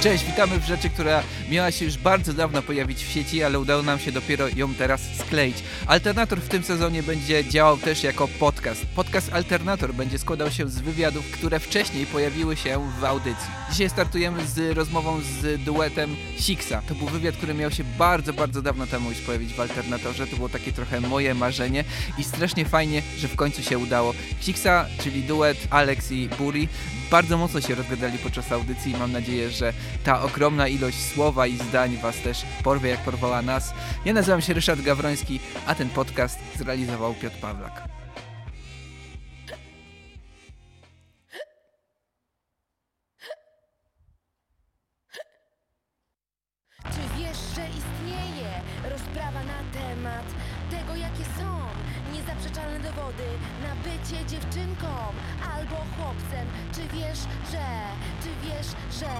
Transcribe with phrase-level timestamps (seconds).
[0.00, 3.82] Cześć, witamy w rzeczy, która miała się już bardzo dawno pojawić w sieci, ale udało
[3.82, 5.56] nam się dopiero ją teraz skleić.
[5.86, 8.86] Alternator w tym sezonie będzie działał też jako podcast.
[8.86, 13.50] Podcast Alternator będzie składał się z wywiadów, które wcześniej pojawiły się w audycji.
[13.70, 16.82] Dzisiaj startujemy z rozmową z duetem Sixa.
[16.88, 20.26] To był wywiad, który miał się bardzo, bardzo dawno temu już pojawić w Alternatorze.
[20.26, 21.84] To było takie trochę moje marzenie
[22.18, 24.14] i strasznie fajnie, że w końcu się udało.
[24.40, 26.68] Sixa, czyli duet Alex i Buri,
[27.10, 29.72] bardzo mocno się rozgadali podczas audycji i mam nadzieję, że
[30.04, 33.74] ta ogromna ilość słowa i zdań Was też porwie, jak porwała nas.
[34.04, 37.88] Ja nazywam się Ryszard Gawroński, a ten podcast zrealizował Piotr Pawlak.
[46.84, 48.50] Czy wiesz, że istnieje
[48.90, 50.24] rozprawa na temat
[50.70, 51.58] tego, jakie są
[52.12, 53.28] niezaprzeczalne dowody
[53.62, 54.88] na bycie dziewczynką
[55.58, 56.46] albo chłopcem?
[56.74, 57.64] Czy wiesz, że,
[58.22, 58.70] czy wiesz,
[59.00, 59.12] że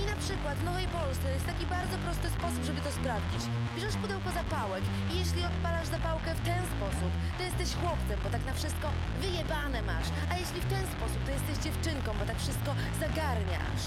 [0.00, 3.42] i na przykład w Nowej Polsce jest taki bardzo prosty sposób, żeby to sprawdzić.
[3.74, 8.44] Bierzesz pudełko zapałek i jeśli odpalasz zapałkę w ten sposób, to jesteś chłopcem, bo tak
[8.50, 8.86] na wszystko
[9.22, 10.08] wyjebane masz.
[10.30, 12.70] A jeśli w ten sposób, to jesteś dziewczynką, bo tak wszystko
[13.04, 13.86] zagarniasz,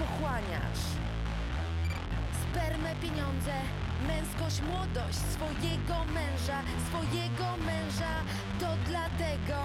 [0.00, 0.84] pochłaniasz
[2.44, 3.54] spermę, pieniądze,
[4.06, 8.14] męskość, młodość swojego męża, swojego męża.
[8.60, 9.58] To dlatego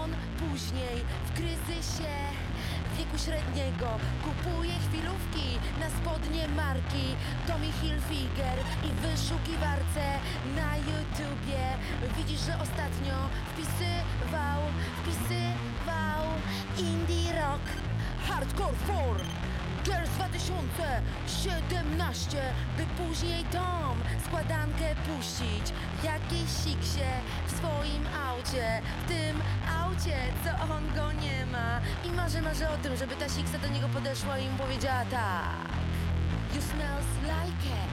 [0.00, 0.96] on później
[1.26, 2.14] w kryzysie
[2.98, 3.88] wieku średniego
[4.24, 5.48] kupuje chwilówki
[5.80, 7.06] na spodnie marki
[7.46, 10.06] Tommy Hilfiger i wyszukiwarce
[10.56, 11.64] na YouTubie.
[12.16, 13.16] Widzisz, że ostatnio
[13.50, 14.60] wpisywał,
[14.98, 16.22] wpisywał
[16.78, 17.66] indie rock,
[18.28, 19.43] hardcore 4
[19.84, 22.38] Girls 2017
[22.76, 25.72] By później tom składankę puścić.
[26.04, 27.04] Jakiejś siksie
[27.46, 29.42] w swoim aucie W tym
[29.82, 31.80] aucie, co on go nie ma.
[32.04, 35.74] I marzy, marzy o tym, żeby ta siksa do niego podeszła i mu powiedziała tak.
[36.54, 37.84] You smells like a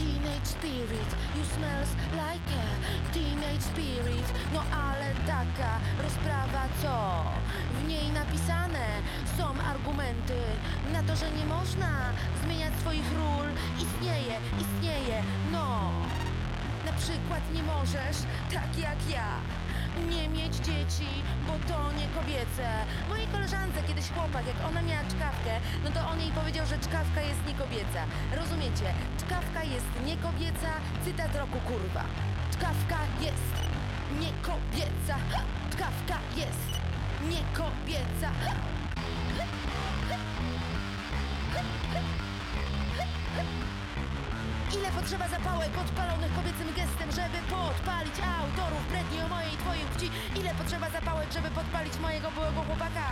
[0.00, 2.66] teenage spirit You smells like a
[3.14, 4.26] teenage spirit.
[4.54, 5.72] No ale taka
[6.02, 6.96] rozprawa co?
[7.80, 8.86] W niej napisane
[9.38, 10.40] są argumenty
[10.92, 11.90] na to, że nie można
[12.44, 13.46] zmieniać swoich ról.
[13.84, 15.22] Istnieje, istnieje,
[15.52, 15.90] no.
[16.86, 18.18] Na przykład nie możesz,
[18.52, 19.28] tak jak ja
[20.10, 21.08] nie mieć dzieci,
[21.46, 22.66] bo to nie kobiece.
[23.08, 25.52] Mojej koleżance kiedyś chłopak, jak ona miała czkawkę,
[25.84, 28.00] no to on jej powiedział, że czkawka jest niekobieca.
[28.36, 28.88] Rozumiecie?
[29.18, 30.70] Czkawka jest niekobieca,
[31.04, 32.04] cytat roku kurwa.
[32.52, 33.54] Czkawka jest
[34.20, 35.14] niekobieca,
[35.72, 36.70] czkawka jest
[37.32, 38.30] niekobieca.
[44.78, 50.08] Ile potrzeba zapałek odpalonych kobiecym gestem, żeby podpalić autorów bredni o mojej twojej płci?
[50.40, 53.06] Ile potrzeba zapałek, żeby podpalić mojego byłego chłopaka?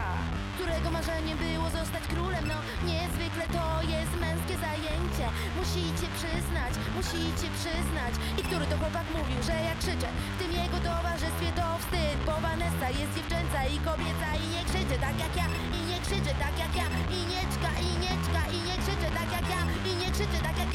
[0.56, 2.44] Którego marzeniem było zostać królem?
[2.52, 2.58] No,
[2.90, 3.64] niezwykle to
[3.94, 5.26] jest męskie zajęcie.
[5.60, 8.14] Musicie przyznać, musicie przyznać.
[8.38, 12.34] I który to chłopak mówił, że jak krzyczę w tym jego towarzystwie to wstyd, bo
[12.44, 15.46] Vanessa jest dziewczęca i kobieca i nie krzyczy tak jak ja,
[15.76, 16.86] i nie krzyczy tak jak ja,
[17.16, 20.38] i nie czka, i nie czka, i nie krzyczy tak jak ja, i nie krzyczy
[20.46, 20.67] tak jak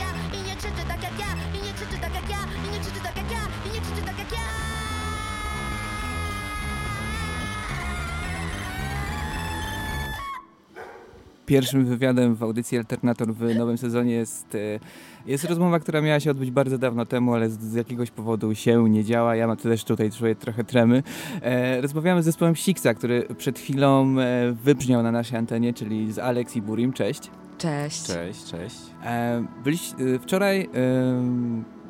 [11.45, 14.79] Pierwszym wywiadem w audycji Alternator w nowym sezonie jest, e,
[15.25, 18.89] jest rozmowa, która miała się odbyć bardzo dawno temu, ale z, z jakiegoś powodu się
[18.89, 19.35] nie działa.
[19.35, 21.03] Ja mam też tutaj czuję trochę tremy.
[21.41, 26.19] E, rozmawiamy z zespołem Sixa, który przed chwilą e, wybrzmiał na naszej antenie, czyli z
[26.19, 26.93] Alex i Burim.
[26.93, 27.31] Cześć.
[27.57, 28.07] Cześć.
[28.07, 28.75] Cześć, cześć.
[29.05, 30.67] E, byliś, e, wczoraj, e,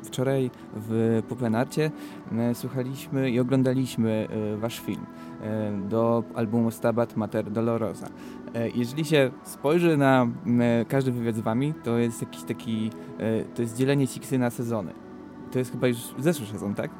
[0.04, 1.90] wczoraj w Poplenarcie
[2.32, 5.06] e, słuchaliśmy i oglądaliśmy wasz film
[5.88, 8.06] do albumu Stabat Mater Dolorosa.
[8.54, 13.44] E, jeżeli się spojrzy na m, każdy wywiad z wami, to jest jakiś taki, e,
[13.44, 14.92] to jest dzielenie Sixy na sezony.
[15.52, 16.90] To jest chyba już zeszły sezon, tak?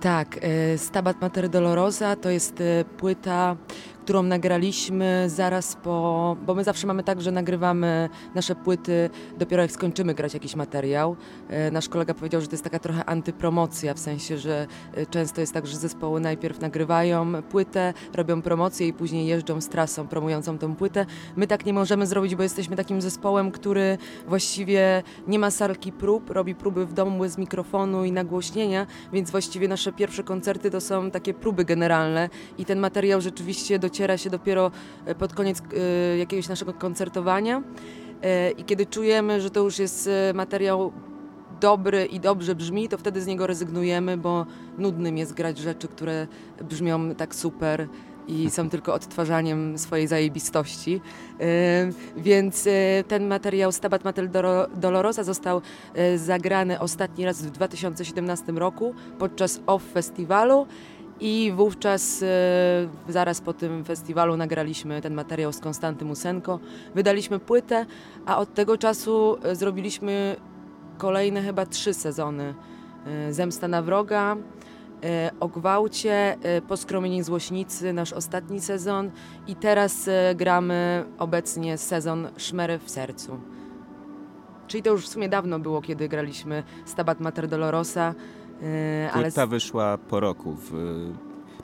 [0.00, 3.56] Tak, e, Stabat Mater Dolorosa to jest e, płyta,
[4.04, 9.72] którą nagraliśmy zaraz po, bo my zawsze mamy tak, że nagrywamy nasze płyty dopiero jak
[9.72, 11.16] skończymy grać jakiś materiał.
[11.48, 15.40] E, Nasz kolega powiedział, że to jest taka trochę antypromocja, w sensie, że e, często
[15.40, 20.58] jest tak, że zespoły najpierw nagrywają płytę, robią promocję i później jeżdżą z trasą promującą
[20.58, 21.06] tą płytę.
[21.36, 26.30] My tak nie możemy zrobić, bo jesteśmy takim zespołem, który właściwie nie ma salki prób,
[26.30, 31.10] robi próby w domu bez mikrofonu i nagłośnienia, więc właściwie nasze pierwsze koncerty to są
[31.10, 32.28] takie próby generalne
[32.58, 34.70] i ten materiał rzeczywiście dociera się dopiero
[35.06, 37.62] e, pod koniec e, jakiegoś naszego koncertowania.
[38.22, 40.92] E, I kiedy czujemy, że to już jest materiał
[41.60, 44.46] dobry i dobrze brzmi, to wtedy z niego rezygnujemy, bo
[44.78, 46.26] nudnym jest grać rzeczy, które
[46.62, 47.88] brzmią tak super
[48.28, 51.00] i są tylko odtwarzaniem swojej zajebistości.
[52.16, 52.68] Więc
[53.08, 54.30] ten materiał Stabat Mater
[54.76, 55.60] Dolorosa został
[56.16, 60.66] zagrany ostatni raz w 2017 roku podczas OFF Festiwalu
[61.20, 62.26] i wówczas e,
[63.08, 66.60] zaraz po tym festiwalu nagraliśmy ten materiał z Konstanty Musenko.
[66.94, 67.86] Wydaliśmy płytę,
[68.26, 70.36] a od tego czasu zrobiliśmy
[70.98, 72.54] kolejne chyba trzy sezony.
[73.30, 74.36] Zemsta na wroga,
[75.04, 79.10] E, o gwałcie, e, Poskromieni Złośnicy, nasz ostatni sezon
[79.46, 83.40] i teraz e, gramy obecnie sezon Szmery w sercu.
[84.66, 88.14] Czyli to już w sumie dawno było, kiedy graliśmy Stabat Mater Dolorosa.
[89.12, 89.22] Ale...
[89.22, 90.56] Płyta wyszła po roku.
[90.56, 90.72] W,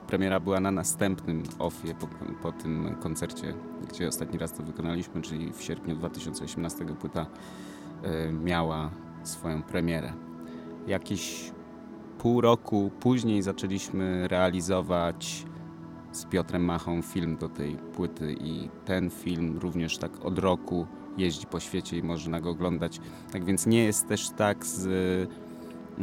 [0.07, 2.07] premiera była na następnym OFie po,
[2.41, 3.53] po tym koncercie,
[3.89, 7.25] gdzie ostatni raz to wykonaliśmy, czyli w sierpniu 2018 płyta
[8.43, 8.91] miała
[9.23, 10.13] swoją premierę.
[10.87, 11.51] Jakieś
[12.17, 15.45] pół roku później zaczęliśmy realizować
[16.11, 20.87] z Piotrem Machą film do tej płyty i ten film również tak od roku
[21.17, 22.99] jeździ po świecie i można go oglądać.
[23.31, 24.87] Tak więc nie jest też tak z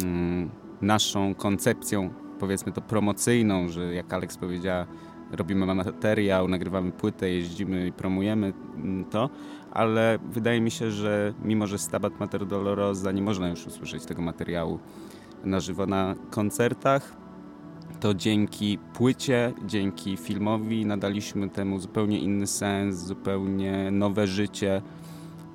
[0.04, 0.50] mm,
[0.82, 4.86] naszą koncepcją, powiedzmy to promocyjną, że jak Alex powiedziała,
[5.32, 9.30] robimy materiał, nagrywamy płytę, jeździmy i promujemy mm, to,
[9.70, 14.22] ale wydaje mi się, że mimo, że Stabat Mater Dolorosa nie można już usłyszeć tego
[14.22, 14.78] materiału
[15.44, 17.16] na żywo na koncertach,
[18.00, 24.82] to dzięki płycie, dzięki filmowi nadaliśmy temu zupełnie inny sens, zupełnie nowe życie,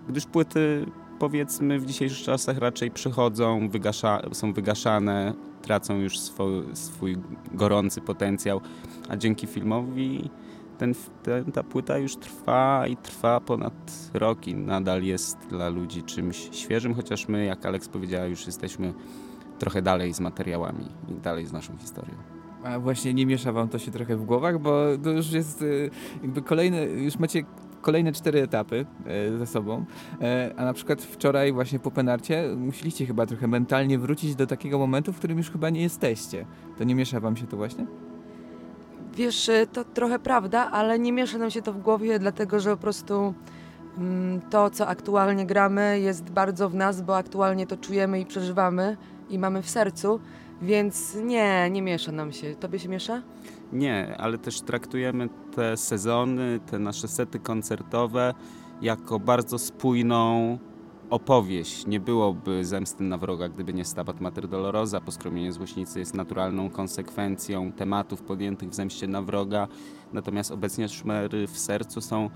[0.09, 0.85] gdyż płyty
[1.23, 7.17] powiedzmy w dzisiejszych czasach raczej przychodzą, wygasza, są wygaszane, tracą już swój, swój
[7.53, 8.61] gorący potencjał,
[9.09, 10.29] a dzięki filmowi
[10.77, 10.93] ten,
[11.23, 16.49] ten, ta płyta już trwa i trwa ponad rok i nadal jest dla ludzi czymś
[16.51, 18.93] świeżym, chociaż my, jak Alex powiedziała, już jesteśmy
[19.59, 22.15] trochę dalej z materiałami i dalej z naszą historią.
[22.63, 25.89] A właśnie nie miesza wam to się trochę w głowach, bo to już jest y,
[26.21, 27.43] jakby kolejny, już macie
[27.83, 28.85] kolejne cztery etapy
[29.33, 29.85] y, ze sobą,
[30.21, 34.80] y, a na przykład wczoraj właśnie po penarcie musieliście chyba trochę mentalnie wrócić do takiego
[34.80, 36.45] momentu, w którym już chyba nie jesteście.
[36.77, 37.85] To nie miesza wam się to właśnie?
[39.15, 42.77] Wiesz, to trochę prawda, ale nie miesza nam się to w głowie, dlatego że po
[42.77, 43.33] prostu
[43.97, 48.97] mm, to, co aktualnie gramy, jest bardzo w nas, bo aktualnie to czujemy i przeżywamy
[49.30, 50.19] i mamy w sercu,
[50.62, 52.56] więc nie, nie miesza nam się.
[52.56, 53.21] Tobie się miesza?
[53.73, 58.33] Nie, ale też traktujemy te sezony, te nasze sety koncertowe
[58.81, 60.57] jako bardzo spójną
[61.09, 61.87] opowieść.
[61.87, 65.01] Nie byłoby zemsty na wroga, gdyby nie Stabat Mater Dolorosa.
[65.01, 69.67] Poskromienie złośnicy jest naturalną konsekwencją tematów podjętych w zemście na wroga.
[70.13, 72.29] Natomiast obecnie szmery w sercu są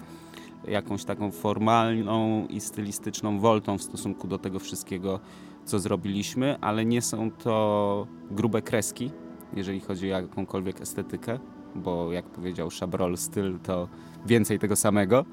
[0.67, 5.19] jakąś taką formalną i stylistyczną woltą w stosunku do tego wszystkiego,
[5.65, 9.11] co zrobiliśmy, ale nie są to grube kreski,
[9.53, 11.39] jeżeli chodzi o jakąkolwiek estetykę,
[11.75, 13.87] bo jak powiedział Chabrol, styl to
[14.25, 15.25] więcej tego samego,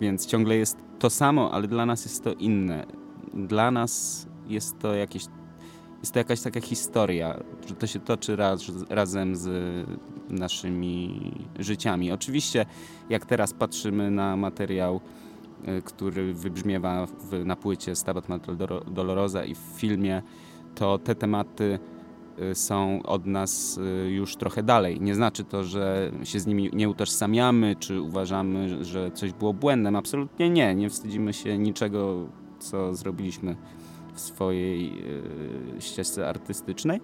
[0.00, 2.86] więc ciągle jest to samo, ale dla nas jest to inne.
[3.34, 5.24] Dla nas jest to jakieś
[6.00, 9.48] jest to jakaś taka historia, że to się toczy raz, razem z
[10.28, 12.12] naszymi życiami.
[12.12, 12.66] Oczywiście,
[13.10, 15.00] jak teraz patrzymy na materiał
[15.68, 18.56] Y, który wybrzmiewa w, na płycie Stabat Mater
[18.90, 20.22] Dolorosa i w filmie,
[20.74, 21.78] to te tematy
[22.54, 25.00] są od nas y, już trochę dalej.
[25.00, 29.96] Nie znaczy to, że się z nimi nie utożsamiamy, czy uważamy, że coś było błędem.
[29.96, 30.74] Absolutnie nie.
[30.74, 32.28] Nie wstydzimy się niczego,
[32.58, 33.56] co zrobiliśmy
[34.14, 35.02] w swojej
[35.78, 37.00] ścieżce artystycznej.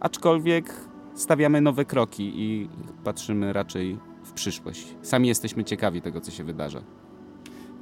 [0.00, 0.74] Aczkolwiek
[1.14, 2.68] stawiamy nowe kroki i
[3.04, 4.94] patrzymy raczej w przyszłość.
[5.02, 6.82] Sami jesteśmy ciekawi tego, co się wydarza.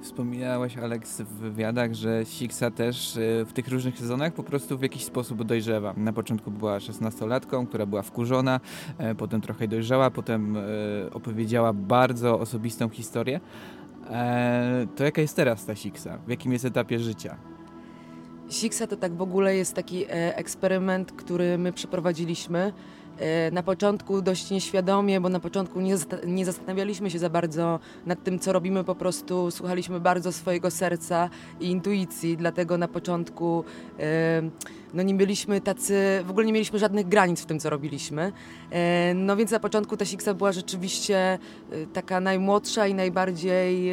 [0.07, 4.83] Wspominałeś, Alex, w wywiadach, że Sixa też e, w tych różnych sezonach po prostu w
[4.83, 5.95] jakiś sposób dojrzewa.
[5.97, 8.61] Na początku była szesnastolatką, która była wkurzona,
[8.99, 10.61] e, potem trochę dojrzała, potem e,
[11.13, 13.41] opowiedziała bardzo osobistą historię.
[14.97, 16.19] To jaka jest teraz ta Sixa?
[16.27, 17.37] W jakim jest etapie życia?
[18.51, 22.96] Sixa to tak w ogóle jest taki eksperyment, który my przeprowadziliśmy E,
[23.53, 25.97] na początku dość nieświadomie, bo na początku nie,
[26.27, 31.31] nie zastanawialiśmy się za bardzo nad tym, co robimy, po prostu słuchaliśmy bardzo swojego serca
[31.61, 33.65] i intuicji, dlatego na początku
[33.99, 34.43] e,
[34.95, 38.33] no nie byliśmy tacy, w ogóle nie mieliśmy żadnych granic w tym, co robiliśmy.
[38.71, 41.39] E, no więc na początku ta Sixa była rzeczywiście
[41.93, 43.93] taka najmłodsza i najbardziej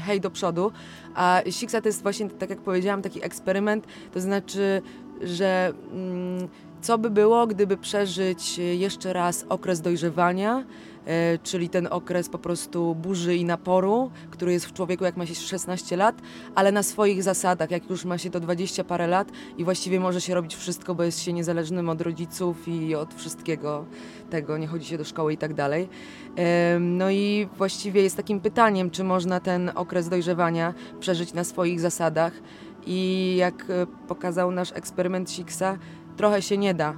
[0.00, 0.72] hej do przodu,
[1.14, 4.82] a Sixa to jest właśnie, tak jak powiedziałam, taki eksperyment, to znaczy,
[5.22, 6.48] że mm,
[6.80, 10.64] co by było, gdyby przeżyć jeszcze raz okres dojrzewania,
[11.06, 15.26] E, czyli ten okres po prostu burzy i naporu, który jest w człowieku, jak ma
[15.26, 16.22] się 16 lat,
[16.54, 20.20] ale na swoich zasadach, jak już ma się to 20 parę lat i właściwie może
[20.20, 23.84] się robić wszystko, bo jest się niezależnym od rodziców i od wszystkiego
[24.30, 25.88] tego, nie chodzi się do szkoły i tak dalej.
[26.80, 32.32] No i właściwie jest takim pytaniem, czy można ten okres dojrzewania przeżyć na swoich zasadach
[32.86, 35.78] i jak e, pokazał nasz eksperyment Siksa,
[36.20, 36.94] trochę się nie da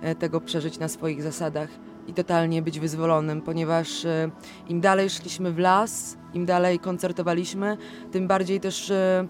[0.00, 1.68] e, tego przeżyć na swoich zasadach
[2.08, 4.30] i totalnie być wyzwolonym, ponieważ e,
[4.68, 7.76] im dalej szliśmy w las, im dalej koncertowaliśmy,
[8.12, 9.26] tym bardziej też e,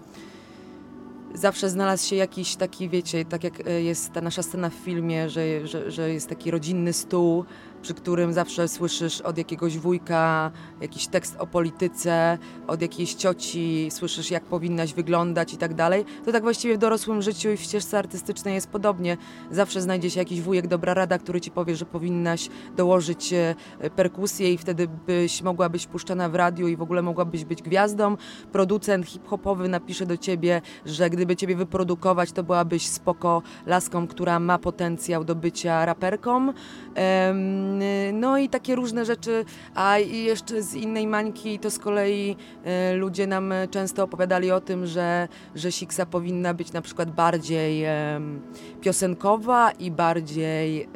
[1.33, 5.67] zawsze znalazł się jakiś taki, wiecie, tak jak jest ta nasza scena w filmie, że,
[5.67, 7.45] że, że jest taki rodzinny stół,
[7.83, 12.37] przy którym zawsze słyszysz od jakiegoś wujka jakiś tekst o polityce,
[12.67, 17.21] od jakiejś cioci słyszysz, jak powinnaś wyglądać i tak dalej, to tak właściwie w dorosłym
[17.21, 19.17] życiu i w ścieżce artystycznej jest podobnie.
[19.51, 23.55] Zawsze znajdzie się jakiś wujek, dobra rada, który ci powie, że powinnaś dołożyć e,
[23.95, 28.17] perkusję i wtedy byś mogła być puszczana w radiu i w ogóle mogłabyś być gwiazdą.
[28.51, 34.59] Producent hip-hopowy napisze do ciebie, że gdyby ciebie wyprodukować, to byłabyś spoko laską, która ma
[34.59, 36.53] potencjał do bycia raperką.
[38.13, 39.45] No i takie różne rzeczy,
[39.75, 44.85] a jeszcze z innej mańki to z kolei e, ludzie nam często opowiadali o tym,
[44.85, 47.85] że, że Siksa powinna być na przykład bardziej
[48.81, 50.89] piosenkowa i bardziej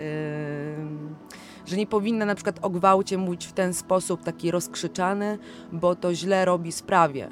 [1.68, 5.38] że nie powinna na przykład o gwałcie mówić w ten sposób taki rozkrzyczany,
[5.72, 7.30] bo to źle robi sprawie.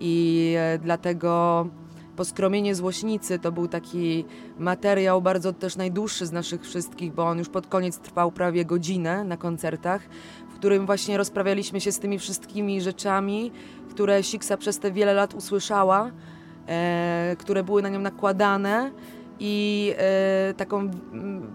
[0.00, 1.66] I e, dlatego
[2.16, 4.24] Poskromienie Złośnicy to był taki
[4.58, 9.24] materiał bardzo też najdłuższy z naszych wszystkich, bo on już pod koniec trwał prawie godzinę
[9.24, 10.02] na koncertach,
[10.50, 13.52] w którym właśnie rozprawialiśmy się z tymi wszystkimi rzeczami,
[13.90, 16.10] które Siksa przez te wiele lat usłyszała,
[16.68, 18.90] e, które były na nią nakładane
[19.40, 20.90] i e, taką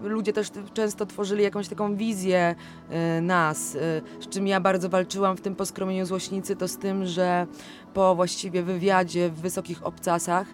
[0.02, 2.54] ludzie też często tworzyli jakąś taką wizję
[2.90, 3.78] e, nas, e,
[4.20, 7.46] z czym ja bardzo walczyłam w tym poskromieniu złośnicy, to z tym, że
[7.94, 10.46] po właściwie wywiadzie w Wysokich Obcasach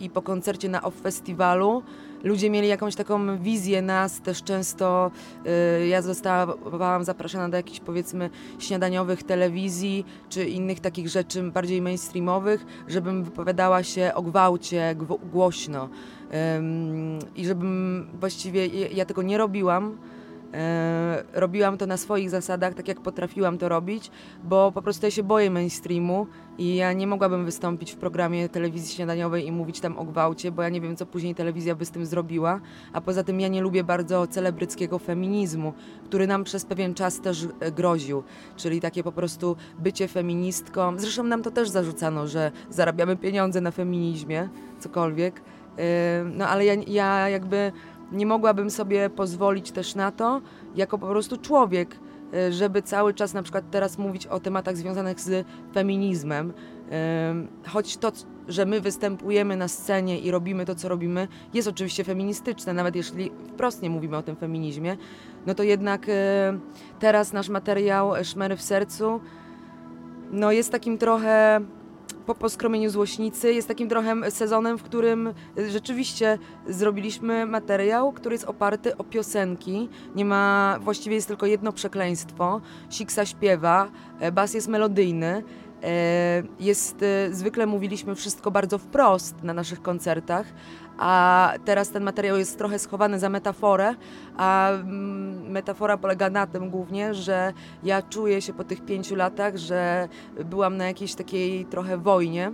[0.00, 1.82] i po koncercie na Off Festiwalu
[2.24, 5.10] ludzie mieli jakąś taką wizję nas, też często
[5.80, 12.66] y, ja zostałam zapraszana do jakichś powiedzmy śniadaniowych telewizji, czy innych takich rzeczy bardziej mainstreamowych,
[12.88, 14.96] żebym wypowiadała się o gwałcie
[15.32, 15.88] głośno.
[17.36, 19.96] I żebym właściwie, ja tego nie robiłam,
[21.32, 24.10] robiłam to na swoich zasadach, tak jak potrafiłam to robić,
[24.44, 26.26] bo po prostu ja się boję mainstreamu
[26.58, 30.62] i ja nie mogłabym wystąpić w programie telewizji śniadaniowej i mówić tam o gwałcie, bo
[30.62, 32.60] ja nie wiem, co później telewizja by z tym zrobiła.
[32.92, 35.72] A poza tym ja nie lubię bardzo celebryckiego feminizmu,
[36.04, 38.22] który nam przez pewien czas też e, groził,
[38.56, 40.98] czyli takie po prostu bycie feministką.
[40.98, 45.40] Zresztą nam to też zarzucano, że zarabiamy pieniądze na feminizmie, cokolwiek.
[45.78, 47.72] E, no ale ja, ja jakby
[48.12, 50.40] nie mogłabym sobie pozwolić też na to,
[50.76, 51.96] jako po prostu człowiek,
[52.34, 56.52] e, żeby cały czas na przykład teraz mówić o tematach związanych z feminizmem.
[57.66, 58.12] Choć to,
[58.48, 63.30] że my występujemy na scenie i robimy to, co robimy, jest oczywiście feministyczne, nawet jeśli
[63.48, 64.96] wprost nie mówimy o tym feminizmie,
[65.46, 66.12] no to jednak e,
[66.98, 69.20] teraz nasz materiał Szmery w sercu
[70.34, 71.60] no jest takim trochę
[72.26, 75.34] po poskromieniu Złośnicy jest takim trochę sezonem, w którym
[75.68, 76.38] rzeczywiście
[76.68, 79.88] zrobiliśmy materiał, który jest oparty o piosenki.
[80.14, 82.60] Nie ma, właściwie jest tylko jedno przekleństwo.
[82.90, 83.88] Siksa śpiewa,
[84.20, 85.42] e, bas jest melodyjny.
[85.82, 90.46] E, jest, e, zwykle mówiliśmy wszystko bardzo wprost na naszych koncertach,
[90.98, 93.94] a teraz ten materiał jest trochę schowany za metaforę,
[94.36, 99.56] a mm, metafora polega na tym głównie, że ja czuję się po tych pięciu latach,
[99.56, 100.08] że
[100.44, 102.52] byłam na jakiejś takiej trochę wojnie,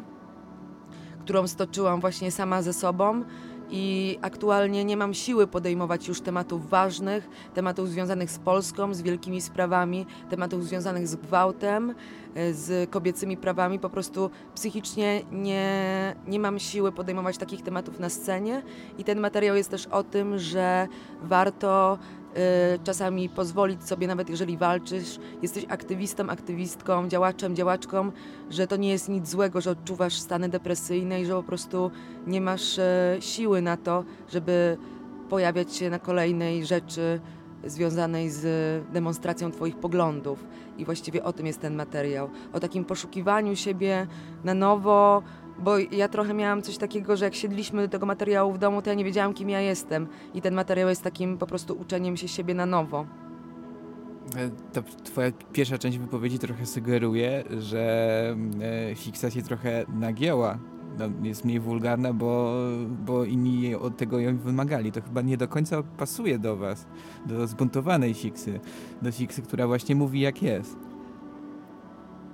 [1.20, 3.24] którą stoczyłam właśnie sama ze sobą
[3.70, 9.40] i aktualnie nie mam siły podejmować już tematów ważnych, tematów związanych z Polską, z wielkimi
[9.40, 11.94] sprawami, tematów związanych z gwałtem,
[12.52, 13.78] z kobiecymi prawami.
[13.78, 18.62] Po prostu psychicznie nie, nie mam siły podejmować takich tematów na scenie
[18.98, 20.88] i ten materiał jest też o tym, że
[21.22, 21.98] warto
[22.36, 28.12] Y, czasami pozwolić sobie, nawet jeżeli walczysz, jesteś aktywistą, aktywistką, działaczem, działaczką,
[28.50, 31.90] że to nie jest nic złego, że odczuwasz stany depresyjne i że po prostu
[32.26, 34.76] nie masz e, siły na to, żeby
[35.28, 37.20] pojawiać się na kolejnej rzeczy
[37.64, 38.42] związanej z
[38.92, 40.44] demonstracją Twoich poglądów.
[40.78, 42.30] I właściwie o tym jest ten materiał.
[42.52, 44.06] O takim poszukiwaniu siebie
[44.44, 45.22] na nowo,
[45.58, 48.90] bo ja trochę miałam coś takiego, że jak siedliśmy do tego materiału w domu, to
[48.90, 50.06] ja nie wiedziałam, kim ja jestem.
[50.34, 53.06] I ten materiał jest takim po prostu uczeniem się siebie na nowo.
[54.36, 58.36] E, ta twoja pierwsza część wypowiedzi trochę sugeruje, że
[58.90, 60.58] e, fiksa się trochę nagięła
[61.22, 62.54] jest mniej wulgarna, bo,
[62.88, 64.92] bo inni od tego ją wymagali.
[64.92, 66.86] To chyba nie do końca pasuje do was,
[67.26, 68.60] do zbuntowanej Siksy,
[69.02, 70.76] do Siksy, która właśnie mówi jak jest.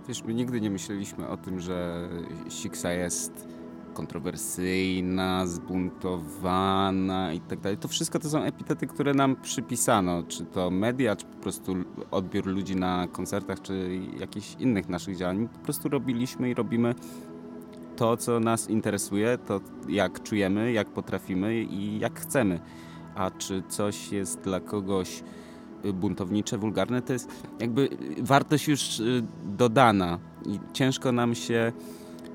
[0.09, 2.09] Wiesz, my nigdy nie myśleliśmy o tym, że
[2.49, 3.49] Siksa jest
[3.95, 7.79] kontrowersyjna, zbuntowana i tak dalej.
[7.79, 11.75] To wszystko to są epitety, które nam przypisano, czy to media, czy po prostu
[12.11, 15.49] odbiór ludzi na koncertach, czy jakichś innych naszych działań.
[15.49, 16.95] Po prostu robiliśmy i robimy
[17.97, 22.61] to, co nas interesuje, to jak czujemy, jak potrafimy i jak chcemy.
[23.15, 25.23] A czy coś jest dla kogoś
[25.95, 27.89] buntownicze, wulgarne, to jest jakby
[28.23, 31.73] wartość już y, dodana i ciężko nam się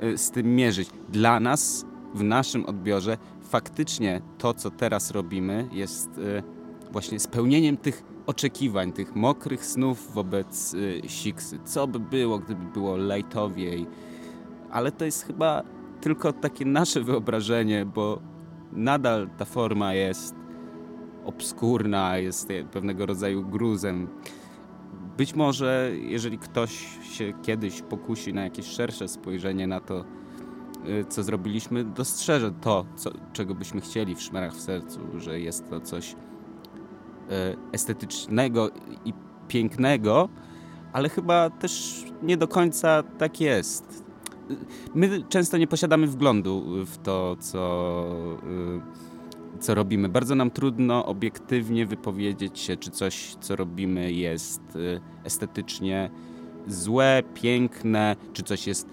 [0.03, 0.89] y, z tym mierzyć.
[1.09, 6.43] Dla nas, w naszym odbiorze, faktycznie to, co teraz robimy, jest y,
[6.91, 10.75] właśnie spełnieniem tych oczekiwań, tych mokrych snów wobec
[11.07, 11.59] Siksy.
[11.65, 13.87] Co by było, gdyby było lajtowiej,
[14.71, 15.63] ale to jest chyba
[16.01, 18.21] tylko takie nasze wyobrażenie, bo
[18.71, 20.35] nadal ta forma jest
[21.25, 24.07] obskurna, jest pewnego rodzaju gruzem.
[25.17, 30.05] Być może, jeżeli ktoś się kiedyś pokusi na jakieś szersze spojrzenie na to,
[30.87, 35.69] y, co zrobiliśmy, dostrzeże to, co, czego byśmy chcieli w szmerach w sercu, że jest
[35.69, 36.15] to coś y,
[37.71, 38.69] estetycznego
[39.05, 39.13] i
[39.47, 40.29] pięknego,
[40.93, 44.10] ale chyba też nie do końca tak jest.
[44.95, 48.05] My często nie posiadamy wglądu w to, co
[48.43, 49.11] y,
[49.59, 50.09] co robimy.
[50.09, 56.09] Bardzo nam trudno obiektywnie wypowiedzieć się, czy coś, co robimy, jest y, estetycznie
[56.67, 58.87] złe, piękne, czy coś jest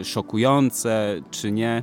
[0.00, 1.82] y, szokujące, czy nie.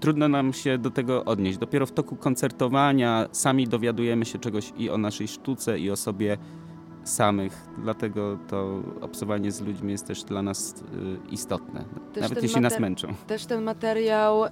[0.00, 1.58] Trudno nam się do tego odnieść.
[1.58, 6.38] Dopiero w toku koncertowania sami dowiadujemy się czegoś i o naszej sztuce, i o sobie
[7.08, 7.66] samych.
[7.78, 11.84] Dlatego to obsowanie z ludźmi jest też dla nas y, istotne.
[12.12, 13.08] Też nawet jeśli nas męczą.
[13.26, 14.44] Też ten materiał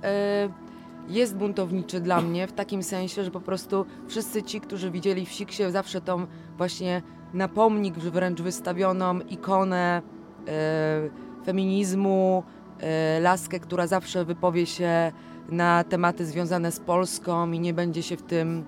[1.09, 5.33] jest buntowniczy dla mnie w takim sensie, że po prostu wszyscy ci, którzy widzieli w
[5.33, 7.03] Siksie zawsze tą właśnie
[7.35, 10.03] na pomnik wręcz wystawioną ikonę
[10.49, 12.45] e, feminizmu,
[12.81, 15.13] e, laskę, która zawsze wypowie się
[15.49, 18.65] na tematy związane z Polską i nie będzie się w tym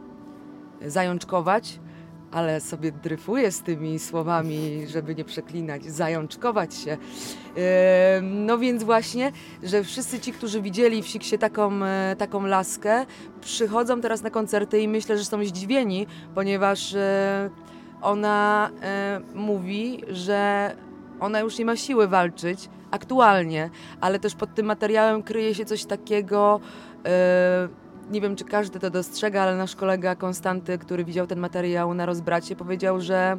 [0.87, 1.81] zajączkować,
[2.31, 6.97] ale sobie dryfuję z tymi słowami, żeby nie przeklinać, zajączkować się.
[8.23, 13.07] No więc właśnie, że wszyscy ci, którzy widzieli w Siksie taką, e, taką laskę,
[13.41, 17.51] przychodzą teraz na koncerty i myślę, że są zdziwieni, ponieważ e,
[18.03, 20.71] ona e, mówi, że
[21.21, 25.85] ona już nie ma siły walczyć aktualnie, ale też pod tym materiałem kryje się coś
[25.85, 26.61] takiego
[28.11, 32.07] nie wiem, czy każdy to dostrzega, ale nasz kolega Konstanty, który widział ten materiał na
[32.07, 33.37] rozbracie, powiedział, że,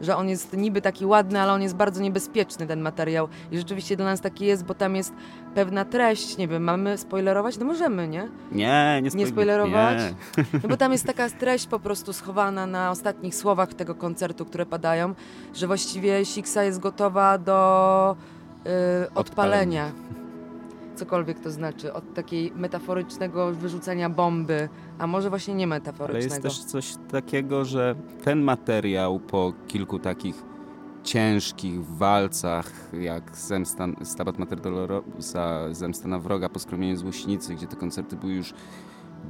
[0.00, 3.28] że on jest niby taki ładny, ale on jest bardzo niebezpieczny, ten materiał.
[3.52, 5.12] I rzeczywiście dla nas taki jest, bo tam jest
[5.54, 7.58] pewna treść, nie wiem, mamy spoilerować?
[7.58, 8.28] No możemy, nie?
[8.52, 9.98] Nie, nie, nie spoilerować.
[10.38, 10.44] Nie.
[10.62, 14.66] No bo tam jest taka treść po prostu schowana na ostatnich słowach tego koncertu, które
[14.66, 15.14] padają,
[15.54, 18.16] że właściwie Siksa jest gotowa do
[18.64, 18.70] yy,
[19.14, 19.86] odpalenia.
[19.86, 20.23] odpalenia
[20.94, 26.34] cokolwiek to znaczy, od takiej metaforycznego wyrzucenia bomby, a może właśnie nie metaforycznego.
[26.34, 30.42] Ale jest też coś takiego, że ten materiał po kilku takich
[31.02, 38.16] ciężkich walcach, jak Zemsta, Stabat Mater Dolorosa, Zemsta na wroga, Poskromienie Złośnicy, gdzie te koncerty
[38.16, 38.54] były już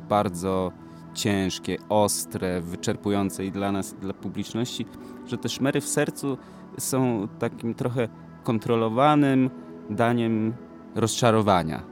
[0.09, 0.73] bardzo
[1.15, 4.87] ciężkie, ostre, wyczerpujące i dla nas, i dla publiczności,
[5.27, 6.39] że te szmery w sercu
[6.79, 8.09] są takim trochę
[8.43, 9.51] kontrolowanym
[9.91, 10.55] daniem
[10.95, 11.83] rozczarowania.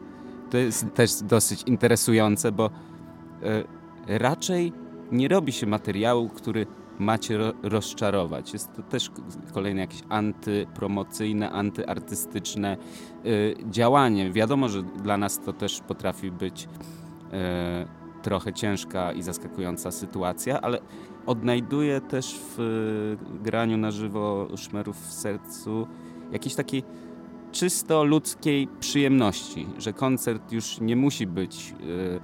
[0.50, 4.72] To jest też dosyć interesujące, bo y, raczej
[5.12, 6.66] nie robi się materiału, który
[6.98, 8.52] macie ro rozczarować.
[8.52, 9.10] Jest to też
[9.52, 12.76] kolejne jakieś antypromocyjne, antyartystyczne
[13.26, 14.32] y, działanie.
[14.32, 20.78] Wiadomo, że dla nas to też potrafi być y, trochę ciężka i zaskakująca sytuacja, ale
[21.26, 25.86] odnajduję też w graniu na żywo szmerów w sercu
[26.32, 26.82] jakiś taki
[27.52, 32.20] czysto ludzkiej przyjemności, że koncert już nie musi być y,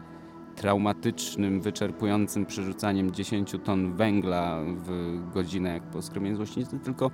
[0.57, 7.11] traumatycznym, wyczerpującym przerzucaniem 10 ton węgla w godzinę jak po skromieniu złośnicy, tylko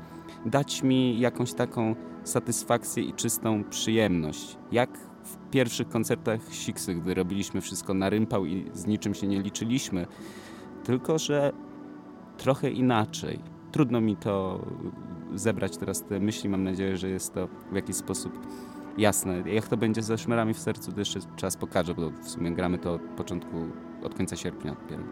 [0.47, 4.59] dać mi jakąś taką satysfakcję i czystą przyjemność.
[4.73, 9.43] Jak w pierwszych koncertach Siksy, gdy robiliśmy wszystko na rympał i z niczym się nie
[9.43, 10.07] liczyliśmy,
[10.85, 11.53] tylko że
[12.37, 13.39] trochę inaczej.
[13.73, 14.61] Trudno mi to
[15.35, 16.49] zebrać teraz te myśli.
[16.49, 18.33] Mam nadzieję, że jest to w jakiś sposób
[18.99, 19.43] jasne.
[19.47, 22.79] Jak to będzie ze szmerami w sercu, to jeszcze czas pokaże, bo w sumie gramy
[22.79, 23.57] to od początku,
[24.03, 25.03] od końca sierpnia dopiero.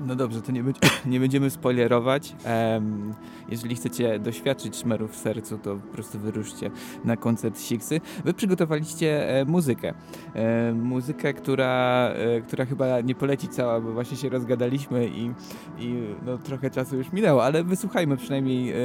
[0.00, 2.36] No dobrze, to nie, będzie, nie będziemy spoilerować.
[2.72, 3.14] Um,
[3.48, 6.70] jeżeli chcecie doświadczyć szmerów w sercu, to po prostu wyruszcie
[7.04, 8.00] na koncert Siksy.
[8.24, 9.94] Wy przygotowaliście e, muzykę.
[10.34, 15.30] E, muzykę, która, e, która chyba nie poleci cała, bo właśnie się rozgadaliśmy i,
[15.78, 15.94] i
[16.26, 18.76] no, trochę czasu już minęło, ale wysłuchajmy przynajmniej e,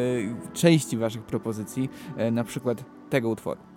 [0.54, 3.75] części waszych propozycji, e, na przykład tego utworu.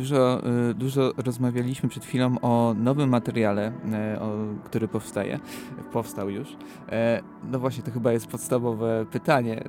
[0.00, 3.72] Dużo, y, dużo rozmawialiśmy przed chwilą o nowym materiale,
[4.16, 4.32] y, o,
[4.64, 5.38] który powstaje,
[5.92, 6.56] powstał już.
[6.88, 9.64] E, no właśnie, to chyba jest podstawowe pytanie,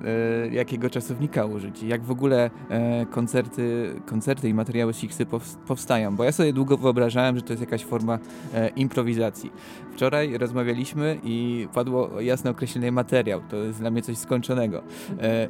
[0.47, 5.25] y, jakiego czasownika użyć, jak w ogóle e, koncerty, koncerty i materiały Sixy
[5.67, 8.19] powstają, bo ja sobie długo wyobrażałem, że to jest jakaś forma
[8.53, 9.51] e, improwizacji.
[9.93, 14.83] Wczoraj rozmawialiśmy i padło jasne określenie materiał, to jest dla mnie coś skończonego.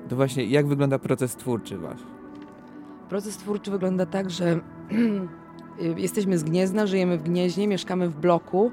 [0.10, 2.21] To właśnie, jak wygląda proces twórczy wasz?
[3.12, 4.60] Proces twórczy wygląda tak, że
[5.98, 8.72] jesteśmy z Gniezna, żyjemy w Gnieźnie, mieszkamy w bloku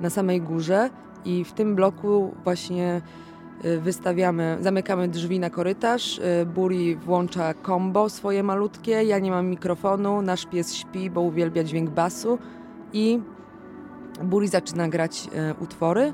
[0.00, 0.90] na samej górze
[1.24, 3.02] i w tym bloku właśnie
[3.64, 9.46] y, wystawiamy, zamykamy drzwi na korytarz, y, Buri włącza combo swoje malutkie, ja nie mam
[9.46, 12.38] mikrofonu, nasz pies śpi, bo uwielbia dźwięk basu
[12.92, 13.20] i
[14.24, 16.12] Buri zaczyna grać y, utwory,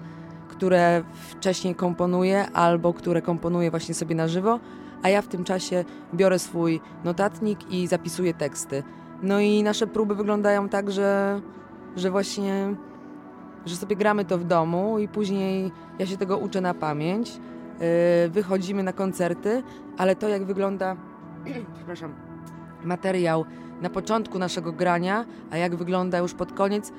[0.48, 4.60] które wcześniej komponuje albo które komponuje właśnie sobie na żywo
[5.02, 5.84] a ja w tym czasie
[6.14, 8.82] biorę swój notatnik i zapisuję teksty.
[9.22, 11.40] No i nasze próby wyglądają tak, że,
[11.96, 12.74] że właśnie,
[13.66, 17.32] że sobie gramy to w domu i później ja się tego uczę na pamięć.
[17.32, 19.62] Yy, wychodzimy na koncerty,
[19.98, 20.96] ale to jak wygląda,
[21.76, 22.14] przepraszam,
[22.84, 23.44] materiał
[23.82, 26.92] na początku naszego grania, a jak wygląda już pod koniec,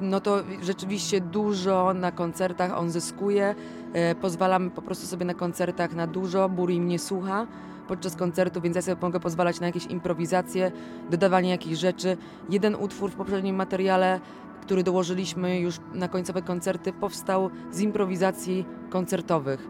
[0.00, 3.54] no to rzeczywiście dużo na koncertach on zyskuje.
[3.92, 6.48] E, pozwalamy po prostu sobie na koncertach na dużo.
[6.48, 7.46] Buri mnie słucha
[7.88, 10.72] podczas koncertu, więc ja sobie mogę pozwalać na jakieś improwizacje,
[11.10, 12.16] dodawanie jakichś rzeczy.
[12.50, 14.20] Jeden utwór w poprzednim materiale,
[14.62, 19.68] który dołożyliśmy już na końcowe koncerty, powstał z improwizacji koncertowych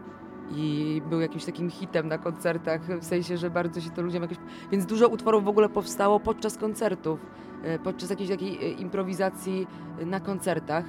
[0.51, 4.37] i był jakimś takim hitem na koncertach, w sensie, że bardzo się to ludziom jakoś...
[4.71, 7.19] Więc dużo utworów w ogóle powstało podczas koncertów,
[7.83, 9.67] podczas jakiejś takiej e, improwizacji
[10.05, 10.85] na koncertach.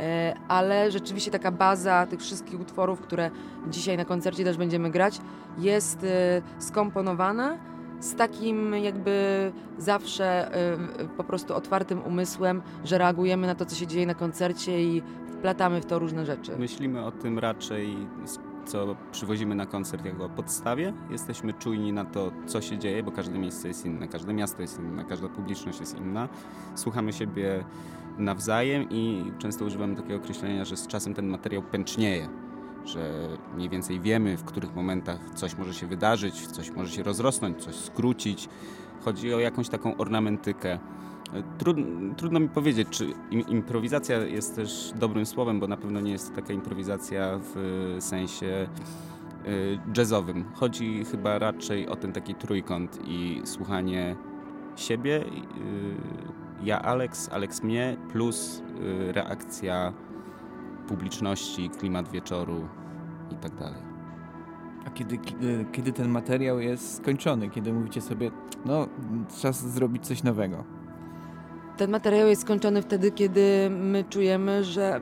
[0.00, 3.30] E, ale rzeczywiście taka baza tych wszystkich utworów, które
[3.68, 5.20] dzisiaj na koncercie też będziemy grać,
[5.58, 7.58] jest e, skomponowana
[8.00, 13.86] z takim jakby zawsze e, po prostu otwartym umysłem, że reagujemy na to, co się
[13.86, 15.02] dzieje na koncercie i
[15.38, 16.56] wplatamy w to różne rzeczy.
[16.58, 17.96] Myślimy o tym raczej,
[18.66, 20.92] co przywozimy na koncert jako podstawie.
[21.10, 24.78] Jesteśmy czujni na to, co się dzieje, bo każde miejsce jest inne, każde miasto jest
[24.78, 26.28] inne, każda publiczność jest inna.
[26.74, 27.64] Słuchamy siebie
[28.18, 32.28] nawzajem i często używamy takiego określenia, że z czasem ten materiał pęcznieje,
[32.84, 37.64] że mniej więcej wiemy, w których momentach coś może się wydarzyć, coś może się rozrosnąć,
[37.64, 38.48] coś skrócić.
[39.04, 40.78] Chodzi o jakąś taką ornamentykę.
[41.58, 46.34] Trudno, trudno mi powiedzieć, czy improwizacja jest też dobrym słowem, bo na pewno nie jest
[46.34, 48.68] taka improwizacja w sensie
[49.46, 50.44] y, jazzowym.
[50.54, 54.16] Chodzi chyba raczej o ten taki trójkąt i słuchanie
[54.76, 55.30] siebie, y,
[56.62, 58.62] ja Alex, Alex mnie, plus
[59.12, 59.92] reakcja
[60.88, 62.68] publiczności, klimat wieczoru
[63.32, 63.82] i tak dalej.
[64.86, 65.18] A kiedy,
[65.72, 68.30] kiedy ten materiał jest skończony, kiedy mówicie sobie,
[68.64, 68.88] no
[69.40, 70.79] czas zrobić coś nowego?
[71.80, 75.00] Ten materiał jest skończony wtedy, kiedy my czujemy, że,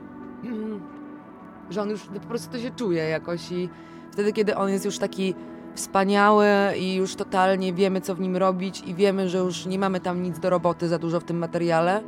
[1.69, 3.69] że on już po prostu to się czuje jakoś i
[4.11, 5.35] wtedy, kiedy on jest już taki
[5.75, 9.99] wspaniały i już totalnie wiemy, co w nim robić i wiemy, że już nie mamy
[9.99, 12.03] tam nic do roboty za dużo w tym materiale,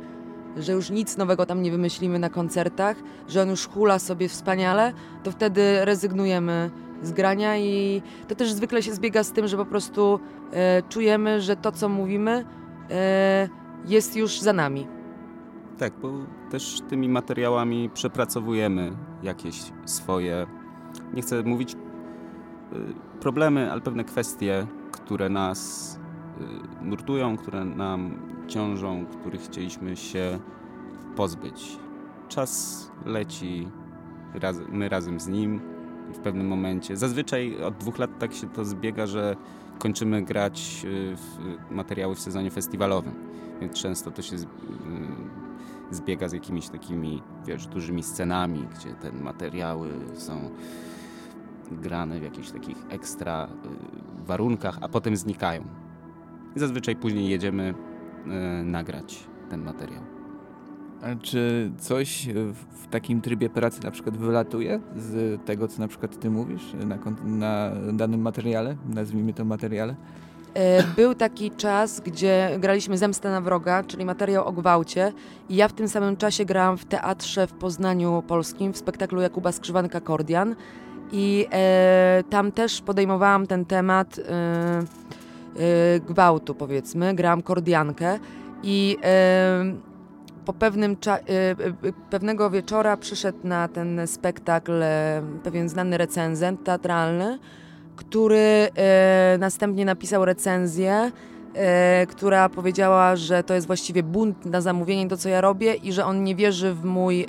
[0.56, 2.96] że już nic nowego tam nie wymyślimy na koncertach,
[3.28, 6.70] że on już hula sobie wspaniale, to wtedy rezygnujemy
[7.02, 10.20] z grania i to też zwykle się zbiega z tym, że po prostu
[10.52, 12.44] e, czujemy, że to, co mówimy,
[12.90, 14.86] e, jest już za nami.
[15.78, 16.12] Tak, bo
[16.50, 18.92] też tymi materiałami przepracowujemy
[19.22, 20.46] jakieś swoje,
[21.14, 21.76] nie chcę mówić y,
[23.20, 26.00] problemy, ale pewne kwestie, które nas
[26.40, 28.18] y, nurtują, które nam
[28.48, 30.38] ciążą, których chcieliśmy się
[31.16, 31.78] pozbyć.
[32.28, 33.68] Czas leci,
[34.68, 35.60] my razem z nim
[36.14, 36.96] w pewnym momencie.
[36.96, 39.36] Zazwyczaj od dwóch lat tak się to zbiega, że
[39.78, 41.38] kończymy grać y, w
[41.70, 43.14] materiały w sezonie festiwalowym,
[43.60, 44.38] więc często to się y,
[45.90, 50.50] zbiega z jakimiś takimi, wiesz, dużymi scenami, gdzie te materiały są
[51.70, 55.64] grane w jakichś takich ekstra y, warunkach, a potem znikają.
[56.56, 60.21] I zazwyczaj później jedziemy y, nagrać ten materiał.
[61.02, 62.28] A czy coś
[62.72, 66.98] w takim trybie pracy na przykład wylatuje z tego, co na przykład ty mówisz na,
[67.24, 69.94] na danym materiale, nazwijmy to materiale?
[70.54, 75.12] E, był taki czas, gdzie graliśmy Zemstę na wroga, czyli materiał o gwałcie
[75.48, 79.52] i ja w tym samym czasie grałam w teatrze w Poznaniu Polskim w spektaklu Jakuba
[79.52, 80.56] Skrzywanka Kordian
[81.12, 87.14] i e, tam też podejmowałam ten temat e, e, gwałtu, powiedzmy.
[87.14, 88.18] Grałam kordiankę
[88.62, 89.91] i e,
[90.44, 91.54] po pewnym e, e,
[92.10, 94.72] pewnego wieczora przyszedł na ten spektakl
[95.42, 97.38] pewien znany recenzent teatralny,
[97.96, 98.68] który
[99.38, 101.12] następnie napisał recenzję
[101.54, 105.92] e, która powiedziała, że to jest właściwie bunt na zamówienie to, co ja robię i
[105.92, 107.26] że on nie wierzy w, mój, e,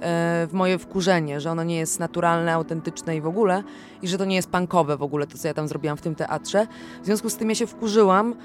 [0.48, 3.64] w moje wkurzenie, że ono nie jest naturalne, autentyczne i w ogóle
[4.02, 6.16] i że to nie jest punkowe w ogóle to, co ja tam zrobiłam w tym
[6.16, 6.68] teatrze.
[7.02, 8.36] W związku z tym ja się wkurzyłam, e,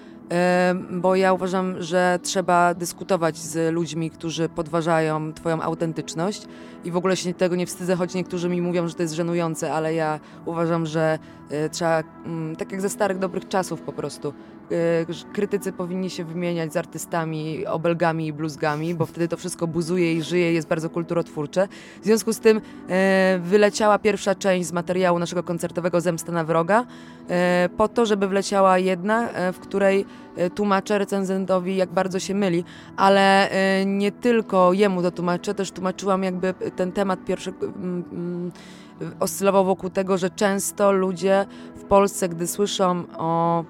[0.90, 6.42] bo ja uważam, że trzeba dyskutować z ludźmi, którzy podważają twoją autentyczność.
[6.84, 9.72] I w ogóle się tego nie wstydzę, choć niektórzy mi mówią, że to jest żenujące,
[9.72, 11.18] ale ja uważam, że
[11.72, 14.34] trzeba, mm, tak jak ze starych dobrych czasów po prostu,
[14.72, 20.14] E, krytycy powinni się wymieniać z artystami, obelgami i bluzgami, bo wtedy to wszystko buzuje
[20.14, 21.68] i żyje, jest bardzo kulturotwórcze.
[22.02, 26.84] W związku z tym e, wyleciała pierwsza część z materiału naszego koncertowego Zemsta na wroga,
[27.28, 30.04] e, po to, żeby wleciała jedna, w której
[30.54, 32.64] tłumaczę recenzentowi, jak bardzo się myli,
[32.96, 33.48] ale
[33.86, 38.52] nie tylko jemu to tłumaczę, też tłumaczyłam jakby ten temat pierwszy mm, mm,
[39.20, 43.64] oscylował wokół tego, że często ludzie w Polsce, gdy słyszą o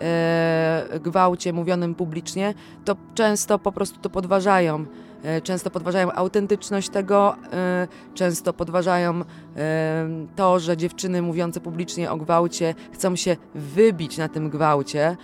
[0.00, 4.86] e, gwałcie mówionym publicznie, to często po prostu to podważają.
[5.22, 9.20] E, często podważają autentyczność tego, e, często podważają
[9.56, 15.16] e, to, że dziewczyny mówiące publicznie o gwałcie chcą się wybić na tym gwałcie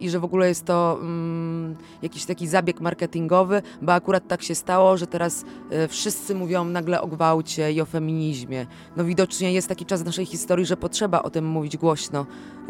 [0.00, 4.54] i że w ogóle jest to mm, jakiś taki zabieg marketingowy, bo akurat tak się
[4.54, 8.66] stało, że teraz e, wszyscy mówią nagle o gwałcie i o feminizmie.
[8.96, 12.26] No widocznie jest taki czas w naszej historii, że potrzeba o tym mówić głośno.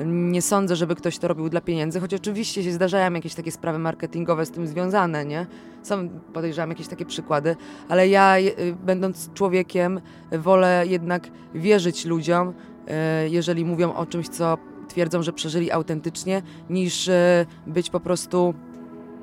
[0.06, 3.78] Nie sądzę, żeby ktoś to robił dla pieniędzy, choć oczywiście się zdarzają jakieś takie sprawy
[3.78, 5.46] marketingowe z tym związane, nie?
[5.82, 7.56] Są, podejrzewam, jakieś takie przykłady,
[7.88, 8.42] ale ja, e,
[8.84, 10.00] będąc człowiekiem,
[10.32, 12.52] wolę jednak wierzyć ludziom,
[12.88, 14.58] e, jeżeli mówią o czymś, co
[14.92, 18.54] twierdzą, że przeżyli autentycznie, niż e, być po prostu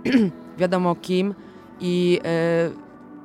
[0.58, 1.36] wiadomo kim
[1.80, 2.70] i e,